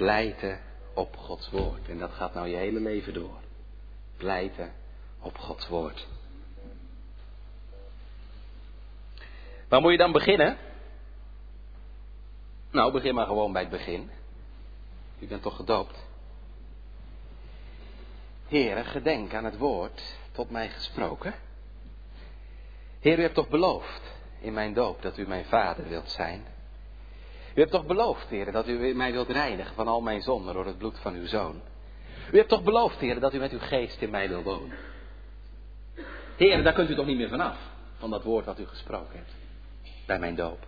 [0.00, 0.60] Pleiten
[0.94, 1.88] op Gods woord.
[1.88, 3.38] En dat gaat nou je hele leven door.
[4.16, 4.72] Pleiten
[5.18, 6.06] op Gods woord.
[9.68, 10.56] Waar moet je dan beginnen?
[12.70, 14.10] Nou, begin maar gewoon bij het begin.
[15.18, 15.98] U bent toch gedoopt?
[18.48, 21.34] Heere, gedenk aan het woord tot mij gesproken.
[23.00, 24.02] Heer, u hebt toch beloofd
[24.40, 26.58] in mijn doop dat u mijn vader wilt zijn?
[27.54, 30.66] U hebt toch beloofd, Heer, dat u mij wilt reinigen van al mijn zonden door
[30.66, 31.60] het bloed van uw zoon?
[32.32, 34.76] U hebt toch beloofd, Heer, dat u met uw geest in mij wil wonen?
[36.36, 37.56] Heer, daar kunt u toch niet meer vanaf,
[37.98, 39.32] van dat woord wat u gesproken hebt,
[40.06, 40.66] bij mijn doop?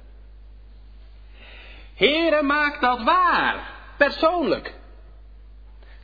[1.95, 4.75] Heere, maak dat waar, persoonlijk.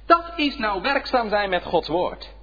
[0.06, 2.34] Dat is nou werkzaam zijn met Gods woord.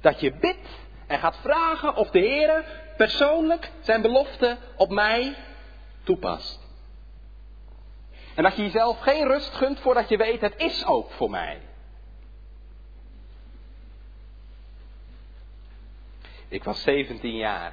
[0.00, 0.68] Dat je bidt
[1.06, 2.64] en gaat vragen of de Heere
[2.96, 5.36] persoonlijk zijn belofte op mij
[6.04, 6.63] toepast.
[8.34, 11.60] En dat je jezelf geen rust gunt voordat je weet het is ook voor mij.
[16.48, 17.72] Ik was 17 jaar.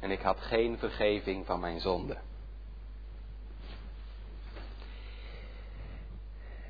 [0.00, 2.16] en ik had geen vergeving van mijn zonde.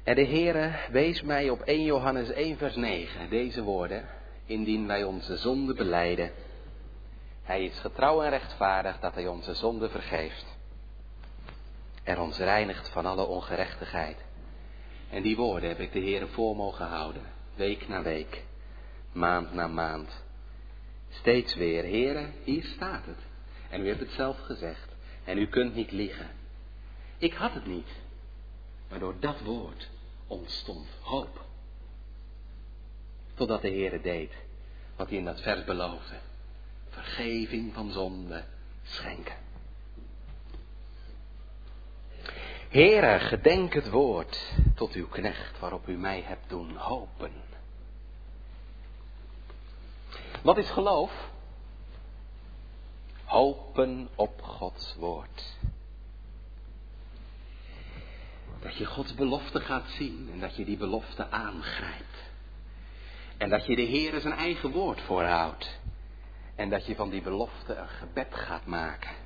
[0.03, 4.09] En de Heere wees mij op 1 Johannes 1 vers 9 deze woorden,
[4.47, 6.33] indien wij onze zonde beleiden.
[7.43, 10.54] Hij is getrouw en rechtvaardig dat hij onze zonde vergeeft
[12.05, 14.17] en ons reinigt van alle ongerechtigheid.
[15.11, 17.23] En die woorden heb ik de Heere voor mogen houden,
[17.55, 18.43] week na week,
[19.13, 20.23] maand na maand.
[21.09, 23.19] Steeds weer, Heere, hier staat het.
[23.71, 24.89] En u hebt het zelf gezegd.
[25.25, 26.31] En u kunt niet liegen.
[27.19, 27.89] Ik had het niet.
[28.89, 29.89] Maar door dat woord
[30.27, 31.45] ontstond hoop.
[33.35, 34.33] Totdat de Heere deed
[34.97, 36.15] wat hij in dat vers beloofde.
[36.89, 38.45] Vergeving van zonde
[38.83, 39.37] schenken.
[42.75, 47.33] Heere, gedenk het woord tot uw knecht waarop u mij hebt doen hopen.
[50.43, 51.31] Wat is geloof?
[53.25, 55.57] Hopen op Gods woord.
[58.61, 62.23] Dat je Gods belofte gaat zien en dat je die belofte aangrijpt.
[63.37, 65.79] En dat je de Heer zijn eigen woord voorhoudt.
[66.55, 69.24] En dat je van die belofte een gebed gaat maken.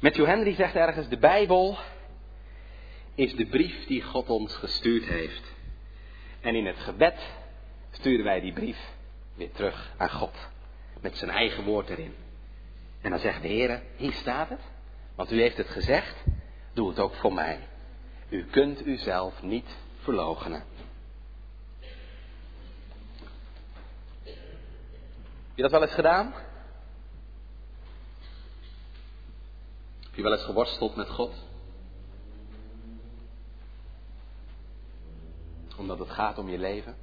[0.00, 1.78] Matthew Henry zegt ergens, de Bijbel
[3.14, 5.42] is de brief die God ons gestuurd heeft.
[6.40, 7.14] En in het gebed
[7.90, 8.78] sturen wij die brief
[9.34, 10.34] weer terug aan God.
[11.00, 12.14] Met zijn eigen woord erin.
[13.00, 14.60] En dan zegt de Heer, hier staat het.
[15.14, 16.24] Want u heeft het gezegd,
[16.72, 17.58] doe het ook voor mij.
[18.28, 20.64] U kunt uzelf niet verloochenen.
[24.24, 26.34] Heb je dat wel eens gedaan?
[30.16, 31.34] Heb je wel eens geworsteld met God?
[35.76, 36.96] Omdat het gaat om je leven?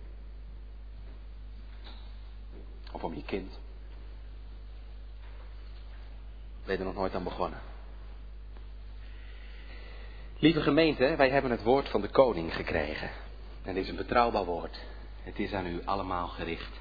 [2.91, 3.59] Of om je kind?
[6.65, 7.59] Ben je er nog nooit aan begonnen?
[10.39, 13.09] Lieve gemeente, wij hebben het woord van de koning gekregen.
[13.63, 14.79] En dit is een betrouwbaar woord.
[15.21, 16.79] Het is aan u allemaal gericht.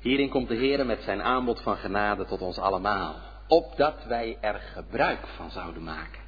[0.00, 3.33] Hierin komt de Heer met zijn aanbod van genade tot ons allemaal.
[3.46, 6.22] Opdat wij er gebruik van zouden maken.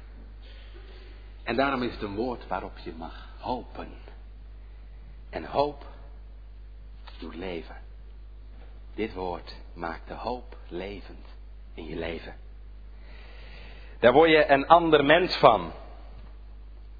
[1.43, 3.89] En daarom is het een woord waarop je mag hopen.
[5.29, 5.85] En hoop
[7.19, 7.75] doet leven.
[8.95, 11.25] Dit woord maakt de hoop levend
[11.73, 12.35] in je leven.
[13.99, 15.71] Daar word je een ander mens van.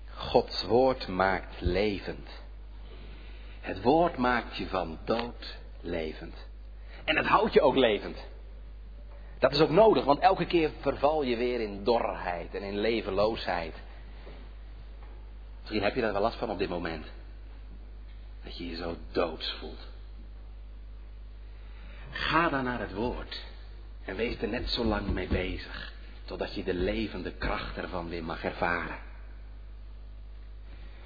[0.09, 2.29] Gods woord maakt levend.
[3.59, 6.47] Het woord maakt je van dood levend.
[7.05, 8.17] En het houdt je ook levend.
[9.39, 13.75] Dat is ook nodig, want elke keer verval je weer in dorheid en in levenloosheid.
[15.59, 17.05] Misschien heb je daar wel last van op dit moment.
[18.43, 19.87] Dat je je zo doods voelt.
[22.09, 23.43] Ga dan naar het woord.
[24.05, 25.93] En wees er net zo lang mee bezig.
[26.25, 28.97] Totdat je de levende kracht ervan weer mag ervaren.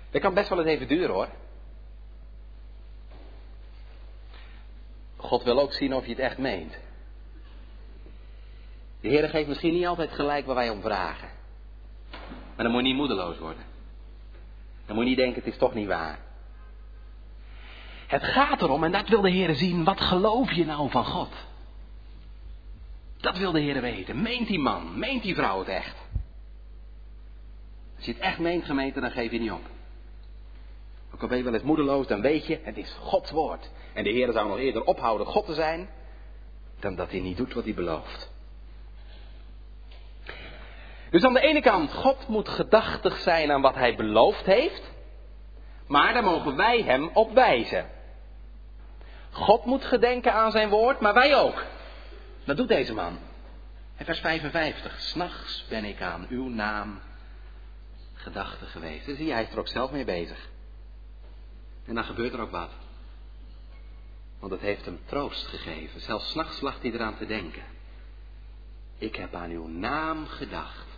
[0.10, 1.30] Dat kan best wel eens even duren hoor.
[5.16, 6.78] God wil ook zien of je het echt meent.
[9.02, 11.30] De Heer geeft misschien niet altijd gelijk waar wij om vragen.
[12.56, 13.64] Maar dan moet je niet moedeloos worden.
[14.86, 16.20] Dan moet je niet denken, het is toch niet waar.
[18.08, 21.34] Het gaat erom, en dat wil de Heer zien, wat geloof je nou van God?
[23.18, 24.22] Dat wil de Heer weten.
[24.22, 25.96] Meent die man, meent die vrouw het echt?
[27.96, 29.66] Als je het echt meent, gemeente, dan geef je niet op.
[31.14, 33.70] Ook al ben je wel eens moedeloos, dan weet je, het is Gods woord.
[33.94, 35.90] En de Heer zou nog eerder ophouden God te zijn,
[36.80, 38.31] dan dat hij niet doet wat hij belooft.
[41.12, 44.82] Dus aan de ene kant, God moet gedachtig zijn aan wat hij beloofd heeft,
[45.88, 47.90] maar daar mogen wij hem op wijzen.
[49.32, 51.64] God moet gedenken aan zijn woord, maar wij ook.
[52.44, 53.20] Dat doet deze man.
[53.98, 55.02] In vers 55.
[55.02, 57.00] S'nachts ben ik aan uw naam
[58.14, 59.06] gedachte geweest.
[59.06, 60.50] zie hij is er ook zelf mee bezig.
[61.86, 62.72] En dan gebeurt er ook wat.
[64.40, 66.02] Want het heeft hem troost gegeven.
[66.02, 67.64] Zelfs s'nachts lag hij eraan te denken.
[68.98, 70.91] Ik heb aan uw naam gedacht.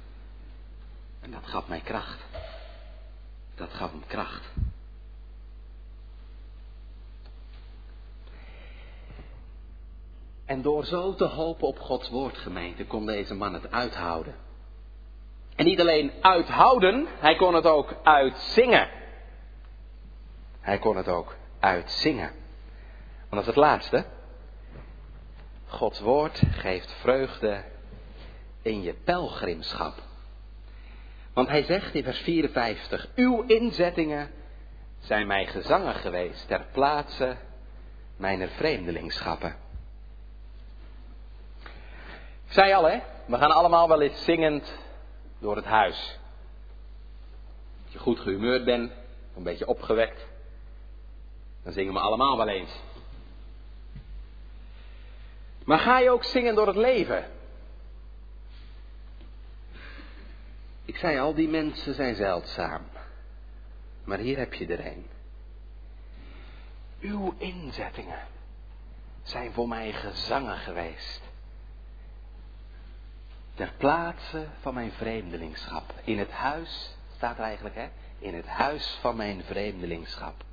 [1.24, 2.26] En dat gaf mij kracht.
[3.56, 4.52] Dat gaf hem kracht.
[10.46, 14.36] En door zo te hopen op Gods woord, gemeente, kon deze man het uithouden.
[15.56, 18.90] En niet alleen uithouden, hij kon het ook uitzingen.
[20.60, 22.32] Hij kon het ook uitzingen.
[23.30, 24.06] Want dat het laatste.
[25.68, 27.64] Gods woord geeft vreugde
[28.62, 30.02] in je pelgrimschap.
[31.34, 34.32] Want hij zegt in vers 54, uw inzettingen
[35.00, 37.36] zijn mij gezangen geweest ter plaatse
[38.16, 39.56] mijner vreemdelingschappen.
[42.46, 44.74] Ik zei al, hè, we gaan allemaal wel eens zingend
[45.40, 46.20] door het huis.
[47.84, 48.92] Als je goed gehumeurd bent,
[49.36, 50.28] een beetje opgewekt,
[51.64, 52.72] dan zingen we allemaal wel eens.
[55.66, 57.26] Maar ga je ook zingen door het leven?
[60.86, 62.82] Ik zei al, die mensen zijn zeldzaam.
[64.04, 65.08] Maar hier heb je er een.
[67.00, 68.28] Uw inzettingen
[69.24, 71.22] zijn voor mij gezangen geweest.
[73.54, 75.94] Ter plaatse van mijn vreemdelingschap.
[76.04, 80.44] In het huis, staat er eigenlijk hè, in het huis van mijn vreemdelingschap.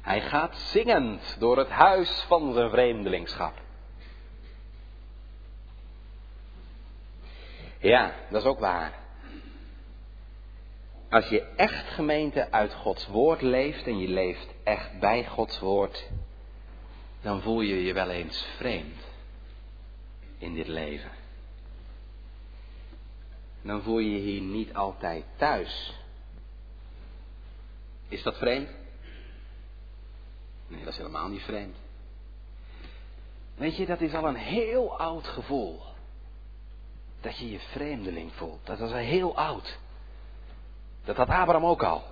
[0.00, 3.58] Hij gaat zingend door het huis van zijn vreemdelingschap.
[7.78, 8.99] Ja, dat is ook waar.
[11.10, 16.08] Als je echt gemeente uit Gods woord leeft en je leeft echt bij Gods woord,
[17.20, 19.04] dan voel je je wel eens vreemd
[20.38, 21.10] in dit leven.
[23.62, 25.94] Dan voel je je hier niet altijd thuis.
[28.08, 28.68] Is dat vreemd?
[30.66, 31.76] Nee, dat is helemaal niet vreemd.
[33.54, 35.82] Weet je, dat is al een heel oud gevoel.
[37.20, 38.66] Dat je je vreemdeling voelt.
[38.66, 39.78] Dat is al heel oud.
[41.04, 42.02] Dat had Abraham ook al.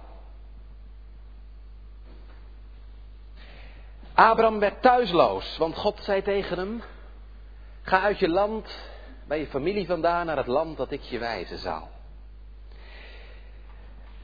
[4.15, 6.83] Abraham werd thuisloos, want God zei tegen hem:
[7.83, 8.79] Ga uit je land,
[9.27, 11.89] bij je familie vandaan, naar het land dat ik je wijzen zal.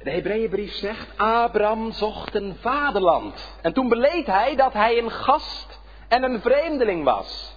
[0.03, 3.57] De Hebreeënbrief zegt: Abraham zocht een vaderland.
[3.63, 7.54] En toen beleed hij dat hij een gast en een vreemdeling was.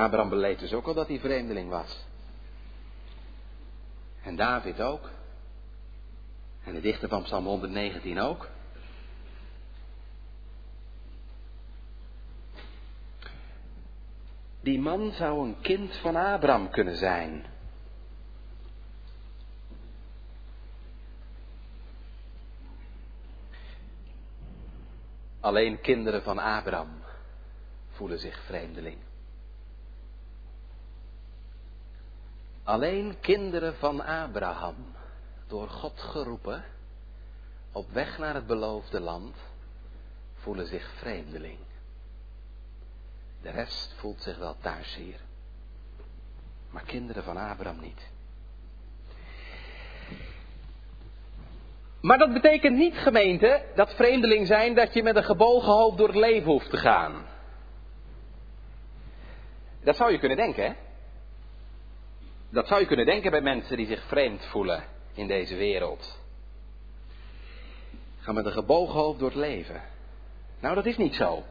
[0.00, 2.06] Abraham beleed dus ook al dat hij vreemdeling was.
[4.22, 5.10] En David ook.
[6.64, 8.48] En de dichter van Psalm 119 ook.
[14.60, 17.44] Die man zou een kind van Abraham kunnen zijn.
[25.40, 27.02] Alleen kinderen van Abraham
[27.90, 28.96] voelen zich vreemdeling.
[32.70, 34.74] Alleen kinderen van Abraham,
[35.46, 36.64] door God geroepen,
[37.72, 39.36] op weg naar het beloofde land,
[40.34, 41.58] voelen zich vreemdeling.
[43.42, 45.20] De rest voelt zich wel thuis hier.
[46.70, 48.10] Maar kinderen van Abraham niet.
[52.00, 56.08] Maar dat betekent niet, gemeente, dat vreemdeling zijn dat je met een gebogen hoofd door
[56.08, 57.26] het leven hoeft te gaan.
[59.82, 60.88] Dat zou je kunnen denken, hè?
[62.50, 64.84] Dat zou je kunnen denken bij mensen die zich vreemd voelen
[65.14, 66.18] in deze wereld.
[68.20, 69.82] Gaan met een gebogen hoofd door het leven.
[70.60, 71.42] Nou, dat is niet zo.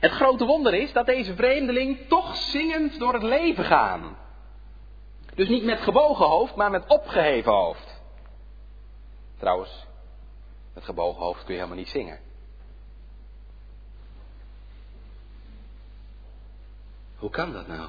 [0.00, 4.16] Het grote wonder is dat deze vreemdeling toch zingend door het leven gaan.
[5.34, 8.00] Dus niet met gebogen hoofd, maar met opgeheven hoofd.
[9.38, 9.86] Trouwens,
[10.74, 12.18] met gebogen hoofd kun je helemaal niet zingen.
[17.16, 17.88] Hoe kan dat nou?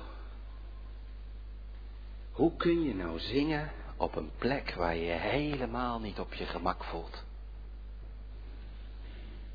[2.38, 6.84] Hoe kun je nou zingen op een plek waar je helemaal niet op je gemak
[6.84, 7.24] voelt?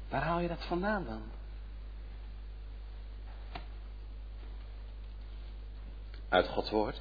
[0.09, 1.23] Waar haal je dat vandaan dan?
[6.29, 7.01] Uit Gods woord.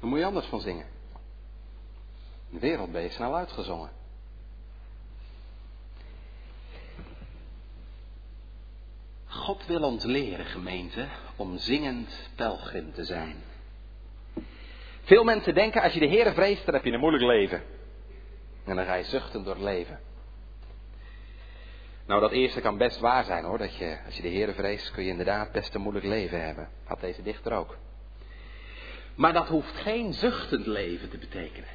[0.00, 0.86] Dan moet je anders van zingen.
[2.50, 3.90] De wereld ben je snel uitgezongen.
[9.36, 11.06] God wil ons leren, gemeente,
[11.36, 13.36] om zingend pelgrim te zijn.
[15.02, 17.62] Veel mensen denken, als je de Heer vreest, dan heb je een moeilijk leven.
[18.64, 20.00] En dan ga je zuchten door het leven.
[22.06, 23.58] Nou, dat eerste kan best waar zijn hoor.
[23.58, 26.68] Dat je, als je de Heer vreest, kun je inderdaad best een moeilijk leven hebben.
[26.84, 27.76] Had deze dichter ook.
[29.14, 31.68] Maar dat hoeft geen zuchtend leven te betekenen.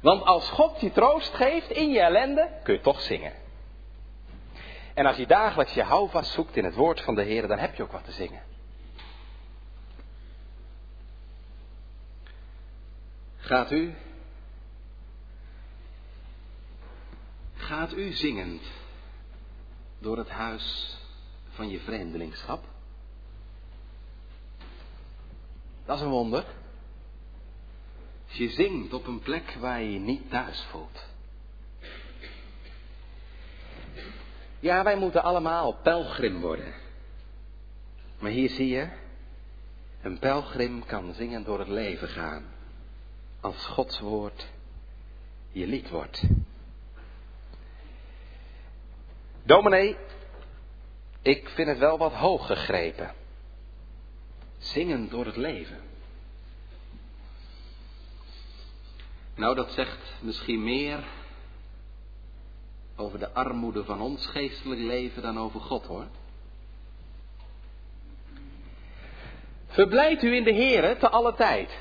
[0.00, 3.32] Want als God je troost geeft in je ellende, kun je toch zingen.
[4.98, 7.74] En als je dagelijks je houvast zoekt in het woord van de Heer, dan heb
[7.74, 8.42] je ook wat te zingen.
[13.36, 13.94] Gaat u,
[17.54, 18.62] gaat u zingend
[19.98, 20.98] door het huis
[21.48, 22.64] van je vreemdelingschap?
[25.84, 26.44] Dat is een wonder.
[28.26, 31.07] Je zingt op een plek waar je je niet thuis voelt.
[34.60, 36.74] Ja, wij moeten allemaal pelgrim worden.
[38.18, 38.88] Maar hier zie je,
[40.02, 42.44] een pelgrim kan zingen door het leven gaan.
[43.40, 44.48] Als Gods woord
[45.52, 46.22] je lied wordt.
[49.42, 49.96] Dominee,
[51.22, 53.14] ik vind het wel wat hoog gegrepen.
[54.58, 55.80] Zingen door het leven.
[59.34, 61.04] Nou, dat zegt misschien meer
[62.98, 66.06] over de armoede van ons geestelijk leven dan over God hoor.
[69.66, 71.78] Verblijft u in de Here te alle tijd.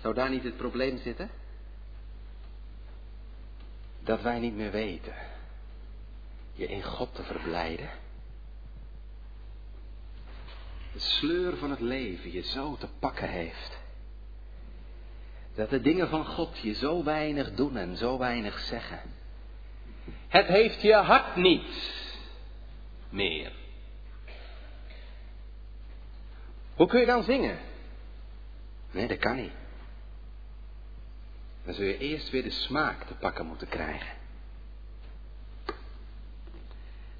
[0.00, 1.30] Zou daar niet het probleem zitten?
[4.00, 5.14] Dat wij niet meer weten
[6.58, 7.90] je in God te verblijden.
[10.92, 13.77] De sleur van het leven je zo te pakken heeft.
[15.58, 19.00] Dat de dingen van God je zo weinig doen en zo weinig zeggen.
[20.28, 21.92] Het heeft je hart niet
[23.08, 23.52] meer.
[26.74, 27.58] Hoe kun je dan zingen?
[28.90, 29.52] Nee, dat kan niet.
[31.64, 34.16] Dan zul je eerst weer de smaak te pakken moeten krijgen.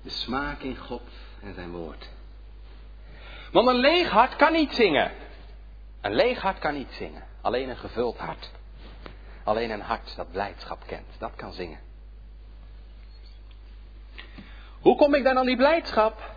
[0.03, 1.11] De smaak in God
[1.43, 2.09] en zijn woord.
[3.53, 5.12] Want een leeg hart kan niet zingen.
[6.01, 7.26] Een leeg hart kan niet zingen.
[7.49, 8.51] Alleen een gevuld hart.
[9.44, 11.80] Alleen een hart dat blijdschap kent, dat kan zingen.
[14.80, 16.34] Hoe kom ik dan aan die blijdschap?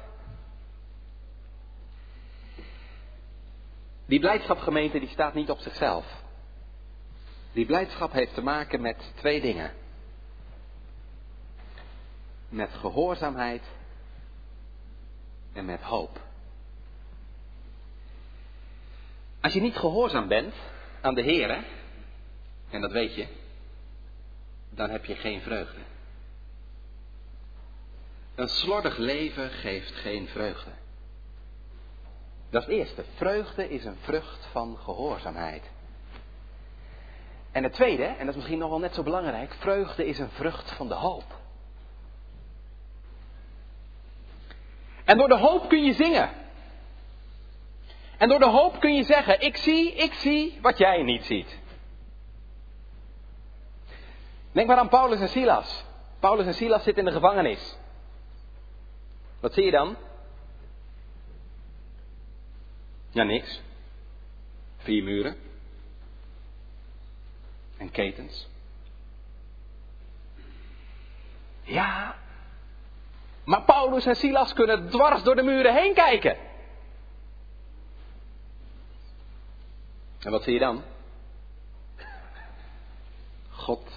[4.05, 6.05] Die blijdschapgemeente die staat niet op zichzelf.
[7.51, 9.73] Die blijdschap heeft te maken met twee dingen.
[12.49, 13.63] Met gehoorzaamheid
[15.53, 16.19] en met hoop.
[19.41, 20.53] Als je niet gehoorzaam bent
[21.01, 21.63] aan de Heer,
[22.69, 23.27] en dat weet je,
[24.69, 25.79] dan heb je geen vreugde.
[28.35, 30.71] Een slordig leven geeft geen vreugde.
[32.49, 33.03] Dat is het eerste.
[33.15, 35.69] Vreugde is een vrucht van gehoorzaamheid.
[37.51, 40.29] En het tweede, en dat is misschien nog wel net zo belangrijk, vreugde is een
[40.29, 41.39] vrucht van de hoop.
[45.05, 46.29] En door de hoop kun je zingen.
[48.21, 51.59] En door de hoop kun je zeggen, ik zie, ik zie wat jij niet ziet.
[54.51, 55.85] Denk maar aan Paulus en Silas.
[56.19, 57.77] Paulus en Silas zitten in de gevangenis.
[59.39, 59.95] Wat zie je dan?
[63.09, 63.61] Ja, niks.
[64.77, 65.35] Vier muren.
[67.77, 68.49] En ketens.
[71.61, 72.15] Ja.
[73.43, 76.49] Maar Paulus en Silas kunnen dwars door de muren heen kijken.
[80.23, 80.83] En wat zie je dan?
[83.49, 83.91] God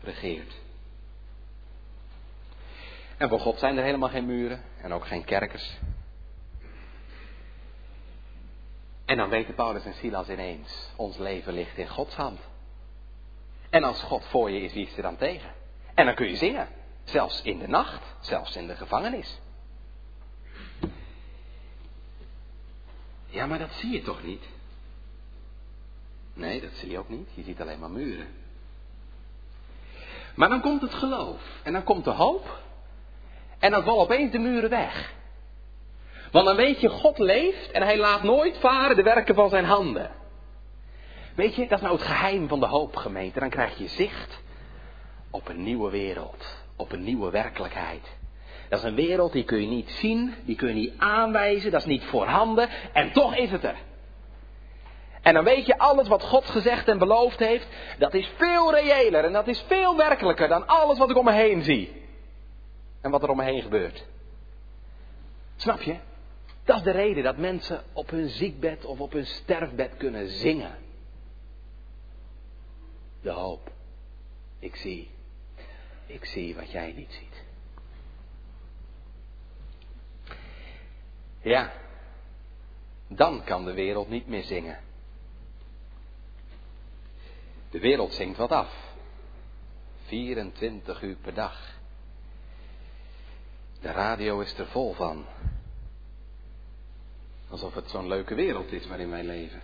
[0.00, 0.54] regeert.
[3.16, 5.78] En voor God zijn er helemaal geen muren en ook geen kerkers.
[9.04, 12.40] En dan weten Paulus en Silas ineens, ons leven ligt in Gods hand.
[13.70, 15.54] En als God voor je is, wie is er dan tegen?
[15.94, 16.68] En dan kun je zingen,
[17.04, 19.40] zelfs in de nacht, zelfs in de gevangenis.
[23.26, 24.44] Ja, maar dat zie je toch niet?
[26.36, 27.28] Nee, dat zie je ook niet.
[27.34, 28.26] Je ziet alleen maar muren.
[30.34, 31.60] Maar dan komt het geloof.
[31.62, 32.58] En dan komt de hoop.
[33.58, 35.14] En dan vallen opeens de muren weg.
[36.30, 39.64] Want dan weet je, God leeft en hij laat nooit varen de werken van zijn
[39.64, 40.10] handen.
[41.34, 43.40] Weet je, dat is nou het geheim van de hoop, gemeente.
[43.40, 44.40] Dan krijg je zicht
[45.30, 48.16] op een nieuwe wereld, op een nieuwe werkelijkheid.
[48.68, 51.80] Dat is een wereld die kun je niet zien, die kun je niet aanwijzen, dat
[51.80, 53.76] is niet voorhanden en toch is het er.
[55.26, 57.66] En dan weet je, alles wat God gezegd en beloofd heeft,
[57.98, 61.32] dat is veel reëler en dat is veel werkelijker dan alles wat ik om me
[61.32, 62.02] heen zie.
[63.00, 64.06] En wat er om me heen gebeurt.
[65.56, 65.96] Snap je?
[66.64, 70.78] Dat is de reden dat mensen op hun ziekbed of op hun sterfbed kunnen zingen.
[73.20, 73.70] De hoop.
[74.58, 75.10] Ik zie.
[76.06, 77.44] Ik zie wat jij niet ziet.
[81.40, 81.72] Ja,
[83.08, 84.84] dan kan de wereld niet meer zingen.
[87.70, 88.94] De wereld zingt wat af.
[90.04, 91.74] 24 uur per dag.
[93.80, 95.26] De radio is er vol van.
[97.50, 99.62] Alsof het zo'n leuke wereld is waarin wij leven.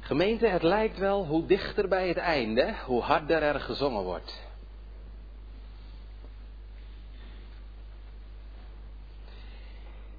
[0.00, 4.48] Gemeente, het lijkt wel hoe dichter bij het einde, hoe harder er gezongen wordt.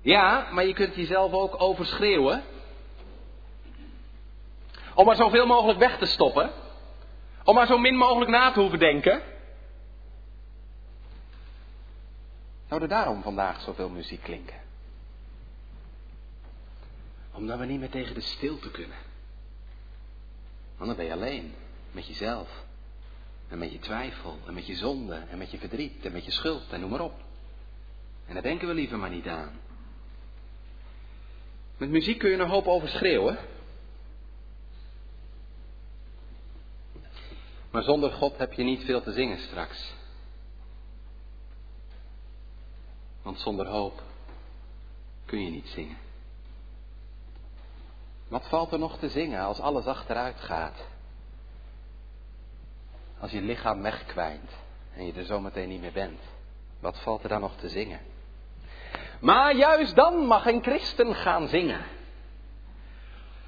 [0.01, 2.43] Ja, maar je kunt jezelf ook overschreeuwen.
[4.95, 6.51] Om maar zoveel mogelijk weg te stoppen.
[7.43, 9.21] Om maar zo min mogelijk na te hoeven denken.
[12.67, 14.59] Zou er daarom vandaag zoveel muziek klinken?
[17.31, 18.97] Omdat we niet meer tegen de stilte kunnen.
[20.77, 21.55] Want dan ben je alleen
[21.91, 22.63] met jezelf.
[23.47, 26.31] En met je twijfel, en met je zonde, en met je verdriet, en met je
[26.31, 27.13] schuld, en noem maar op.
[28.25, 29.59] En daar denken we liever maar niet aan.
[31.77, 33.37] Met muziek kun je een hoop over schreeuwen.
[37.72, 39.93] Maar zonder God heb je niet veel te zingen straks.
[43.22, 44.01] Want zonder hoop
[45.26, 45.97] kun je niet zingen.
[48.28, 50.88] Wat valt er nog te zingen als alles achteruit gaat?
[53.19, 54.51] Als je lichaam wegkwijnt
[54.93, 56.19] en je er zometeen niet meer bent.
[56.80, 57.99] Wat valt er dan nog te zingen?
[59.19, 61.86] Maar juist dan mag een christen gaan zingen.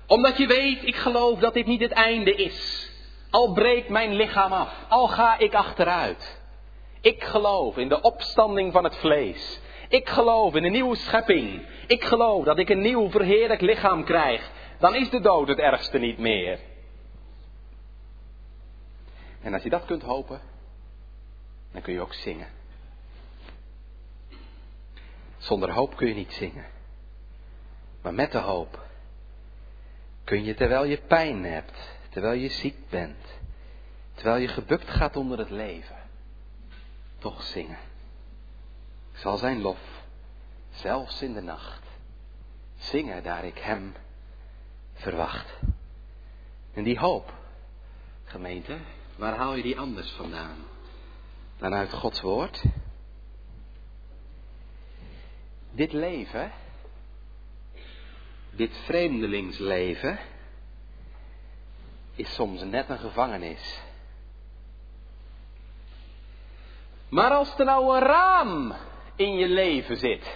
[0.08, 2.92] Omdat je weet, ik geloof dat dit niet het einde is.
[3.34, 6.42] Al breekt mijn lichaam af, al ga ik achteruit.
[7.02, 9.60] Ik geloof in de opstanding van het vlees.
[9.88, 11.68] Ik geloof in een nieuwe schepping.
[11.88, 14.52] Ik geloof dat ik een nieuw verheerlijk lichaam krijg.
[14.80, 16.60] Dan is de dood het ergste niet meer.
[19.42, 20.42] En als je dat kunt hopen,
[21.72, 22.48] dan kun je ook zingen.
[25.38, 26.66] Zonder hoop kun je niet zingen.
[28.02, 28.80] Maar met de hoop
[30.24, 33.40] kun je terwijl je pijn hebt, terwijl je ziek bent,
[34.14, 35.98] terwijl je gebukt gaat onder het leven,
[37.18, 37.78] toch zingen.
[39.12, 39.80] Ik zal zijn lof,
[40.70, 41.84] zelfs in de nacht,
[42.78, 43.94] zingen daar ik hem
[44.94, 45.60] verwacht.
[46.74, 47.34] En die hoop,
[48.24, 48.78] gemeente,
[49.16, 50.58] waar haal je die anders vandaan?
[51.58, 52.64] Dan uit Gods woord?
[55.72, 56.52] Dit leven,
[58.52, 60.20] dit vreemdelingsleven,
[62.16, 63.82] is soms net een gevangenis.
[67.10, 68.76] Maar als er nou een raam
[69.16, 70.36] in je leven zit,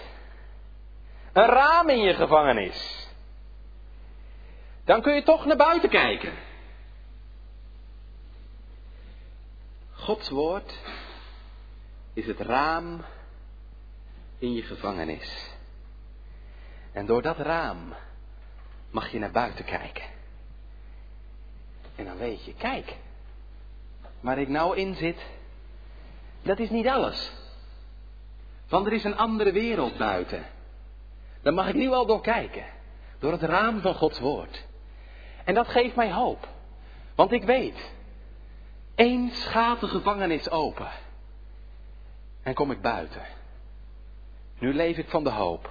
[1.32, 3.08] een raam in je gevangenis,
[4.84, 6.32] dan kun je toch naar buiten kijken.
[9.92, 10.78] Gods woord
[12.12, 13.04] is het raam
[14.38, 15.56] in je gevangenis.
[16.92, 17.94] En door dat raam
[18.90, 20.17] mag je naar buiten kijken.
[21.98, 22.96] En dan weet je, kijk,
[24.20, 25.26] waar ik nou in zit,
[26.42, 27.32] dat is niet alles.
[28.68, 30.46] Want er is een andere wereld buiten.
[31.42, 32.64] Daar mag ik nu al door kijken.
[33.18, 34.66] Door het raam van Gods woord.
[35.44, 36.48] En dat geeft mij hoop.
[37.14, 37.92] Want ik weet,
[38.94, 40.90] eens gaat de gevangenis open.
[42.42, 43.22] En kom ik buiten.
[44.58, 45.64] Nu leef ik van de hoop.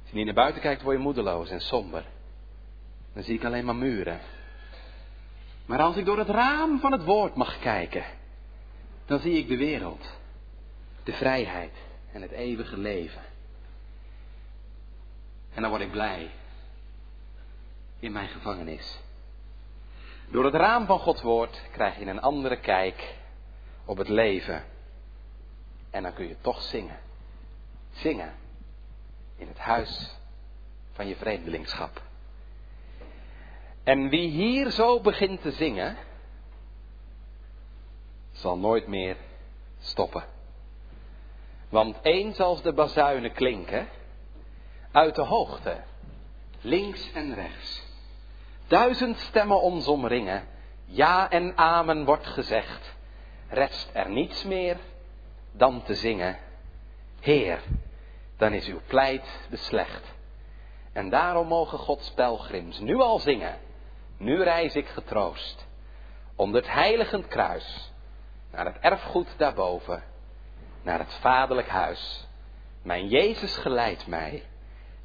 [0.00, 2.04] Als je niet naar buiten kijkt, word je moedeloos en somber.
[3.12, 4.20] Dan zie ik alleen maar muren.
[5.66, 8.04] Maar als ik door het raam van het woord mag kijken,
[9.04, 10.18] dan zie ik de wereld,
[11.02, 11.72] de vrijheid
[12.12, 13.22] en het eeuwige leven.
[15.54, 16.30] En dan word ik blij
[17.98, 19.00] in mijn gevangenis.
[20.28, 23.14] Door het raam van Gods woord krijg je een andere kijk
[23.84, 24.64] op het leven.
[25.90, 26.98] En dan kun je toch zingen.
[27.92, 28.34] Zingen
[29.36, 30.16] in het huis
[30.92, 32.05] van je vreemdelingschap.
[33.86, 35.96] En wie hier zo begint te zingen,
[38.32, 39.16] zal nooit meer
[39.80, 40.24] stoppen.
[41.68, 43.88] Want eens als de bazuinen klinken,
[44.92, 45.76] uit de hoogte,
[46.60, 47.82] links en rechts,
[48.66, 50.48] duizend stemmen ons omringen,
[50.84, 52.94] ja en amen wordt gezegd,
[53.48, 54.76] rest er niets meer
[55.52, 56.38] dan te zingen,
[57.20, 57.62] Heer,
[58.36, 60.14] dan is uw pleit beslecht.
[60.92, 63.64] En daarom mogen Gods pelgrims nu al zingen,
[64.16, 65.66] nu reis ik getroost,
[66.34, 67.92] onder het heiligend kruis,
[68.52, 70.02] naar het erfgoed daarboven,
[70.82, 72.26] naar het vaderlijk huis.
[72.82, 74.42] Mijn Jezus geleidt mij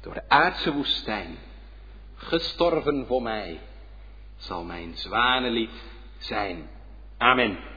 [0.00, 1.38] door de aardse woestijn,
[2.14, 3.60] gestorven voor mij,
[4.36, 5.82] zal mijn zwanenlied
[6.18, 6.68] zijn.
[7.18, 7.71] Amen.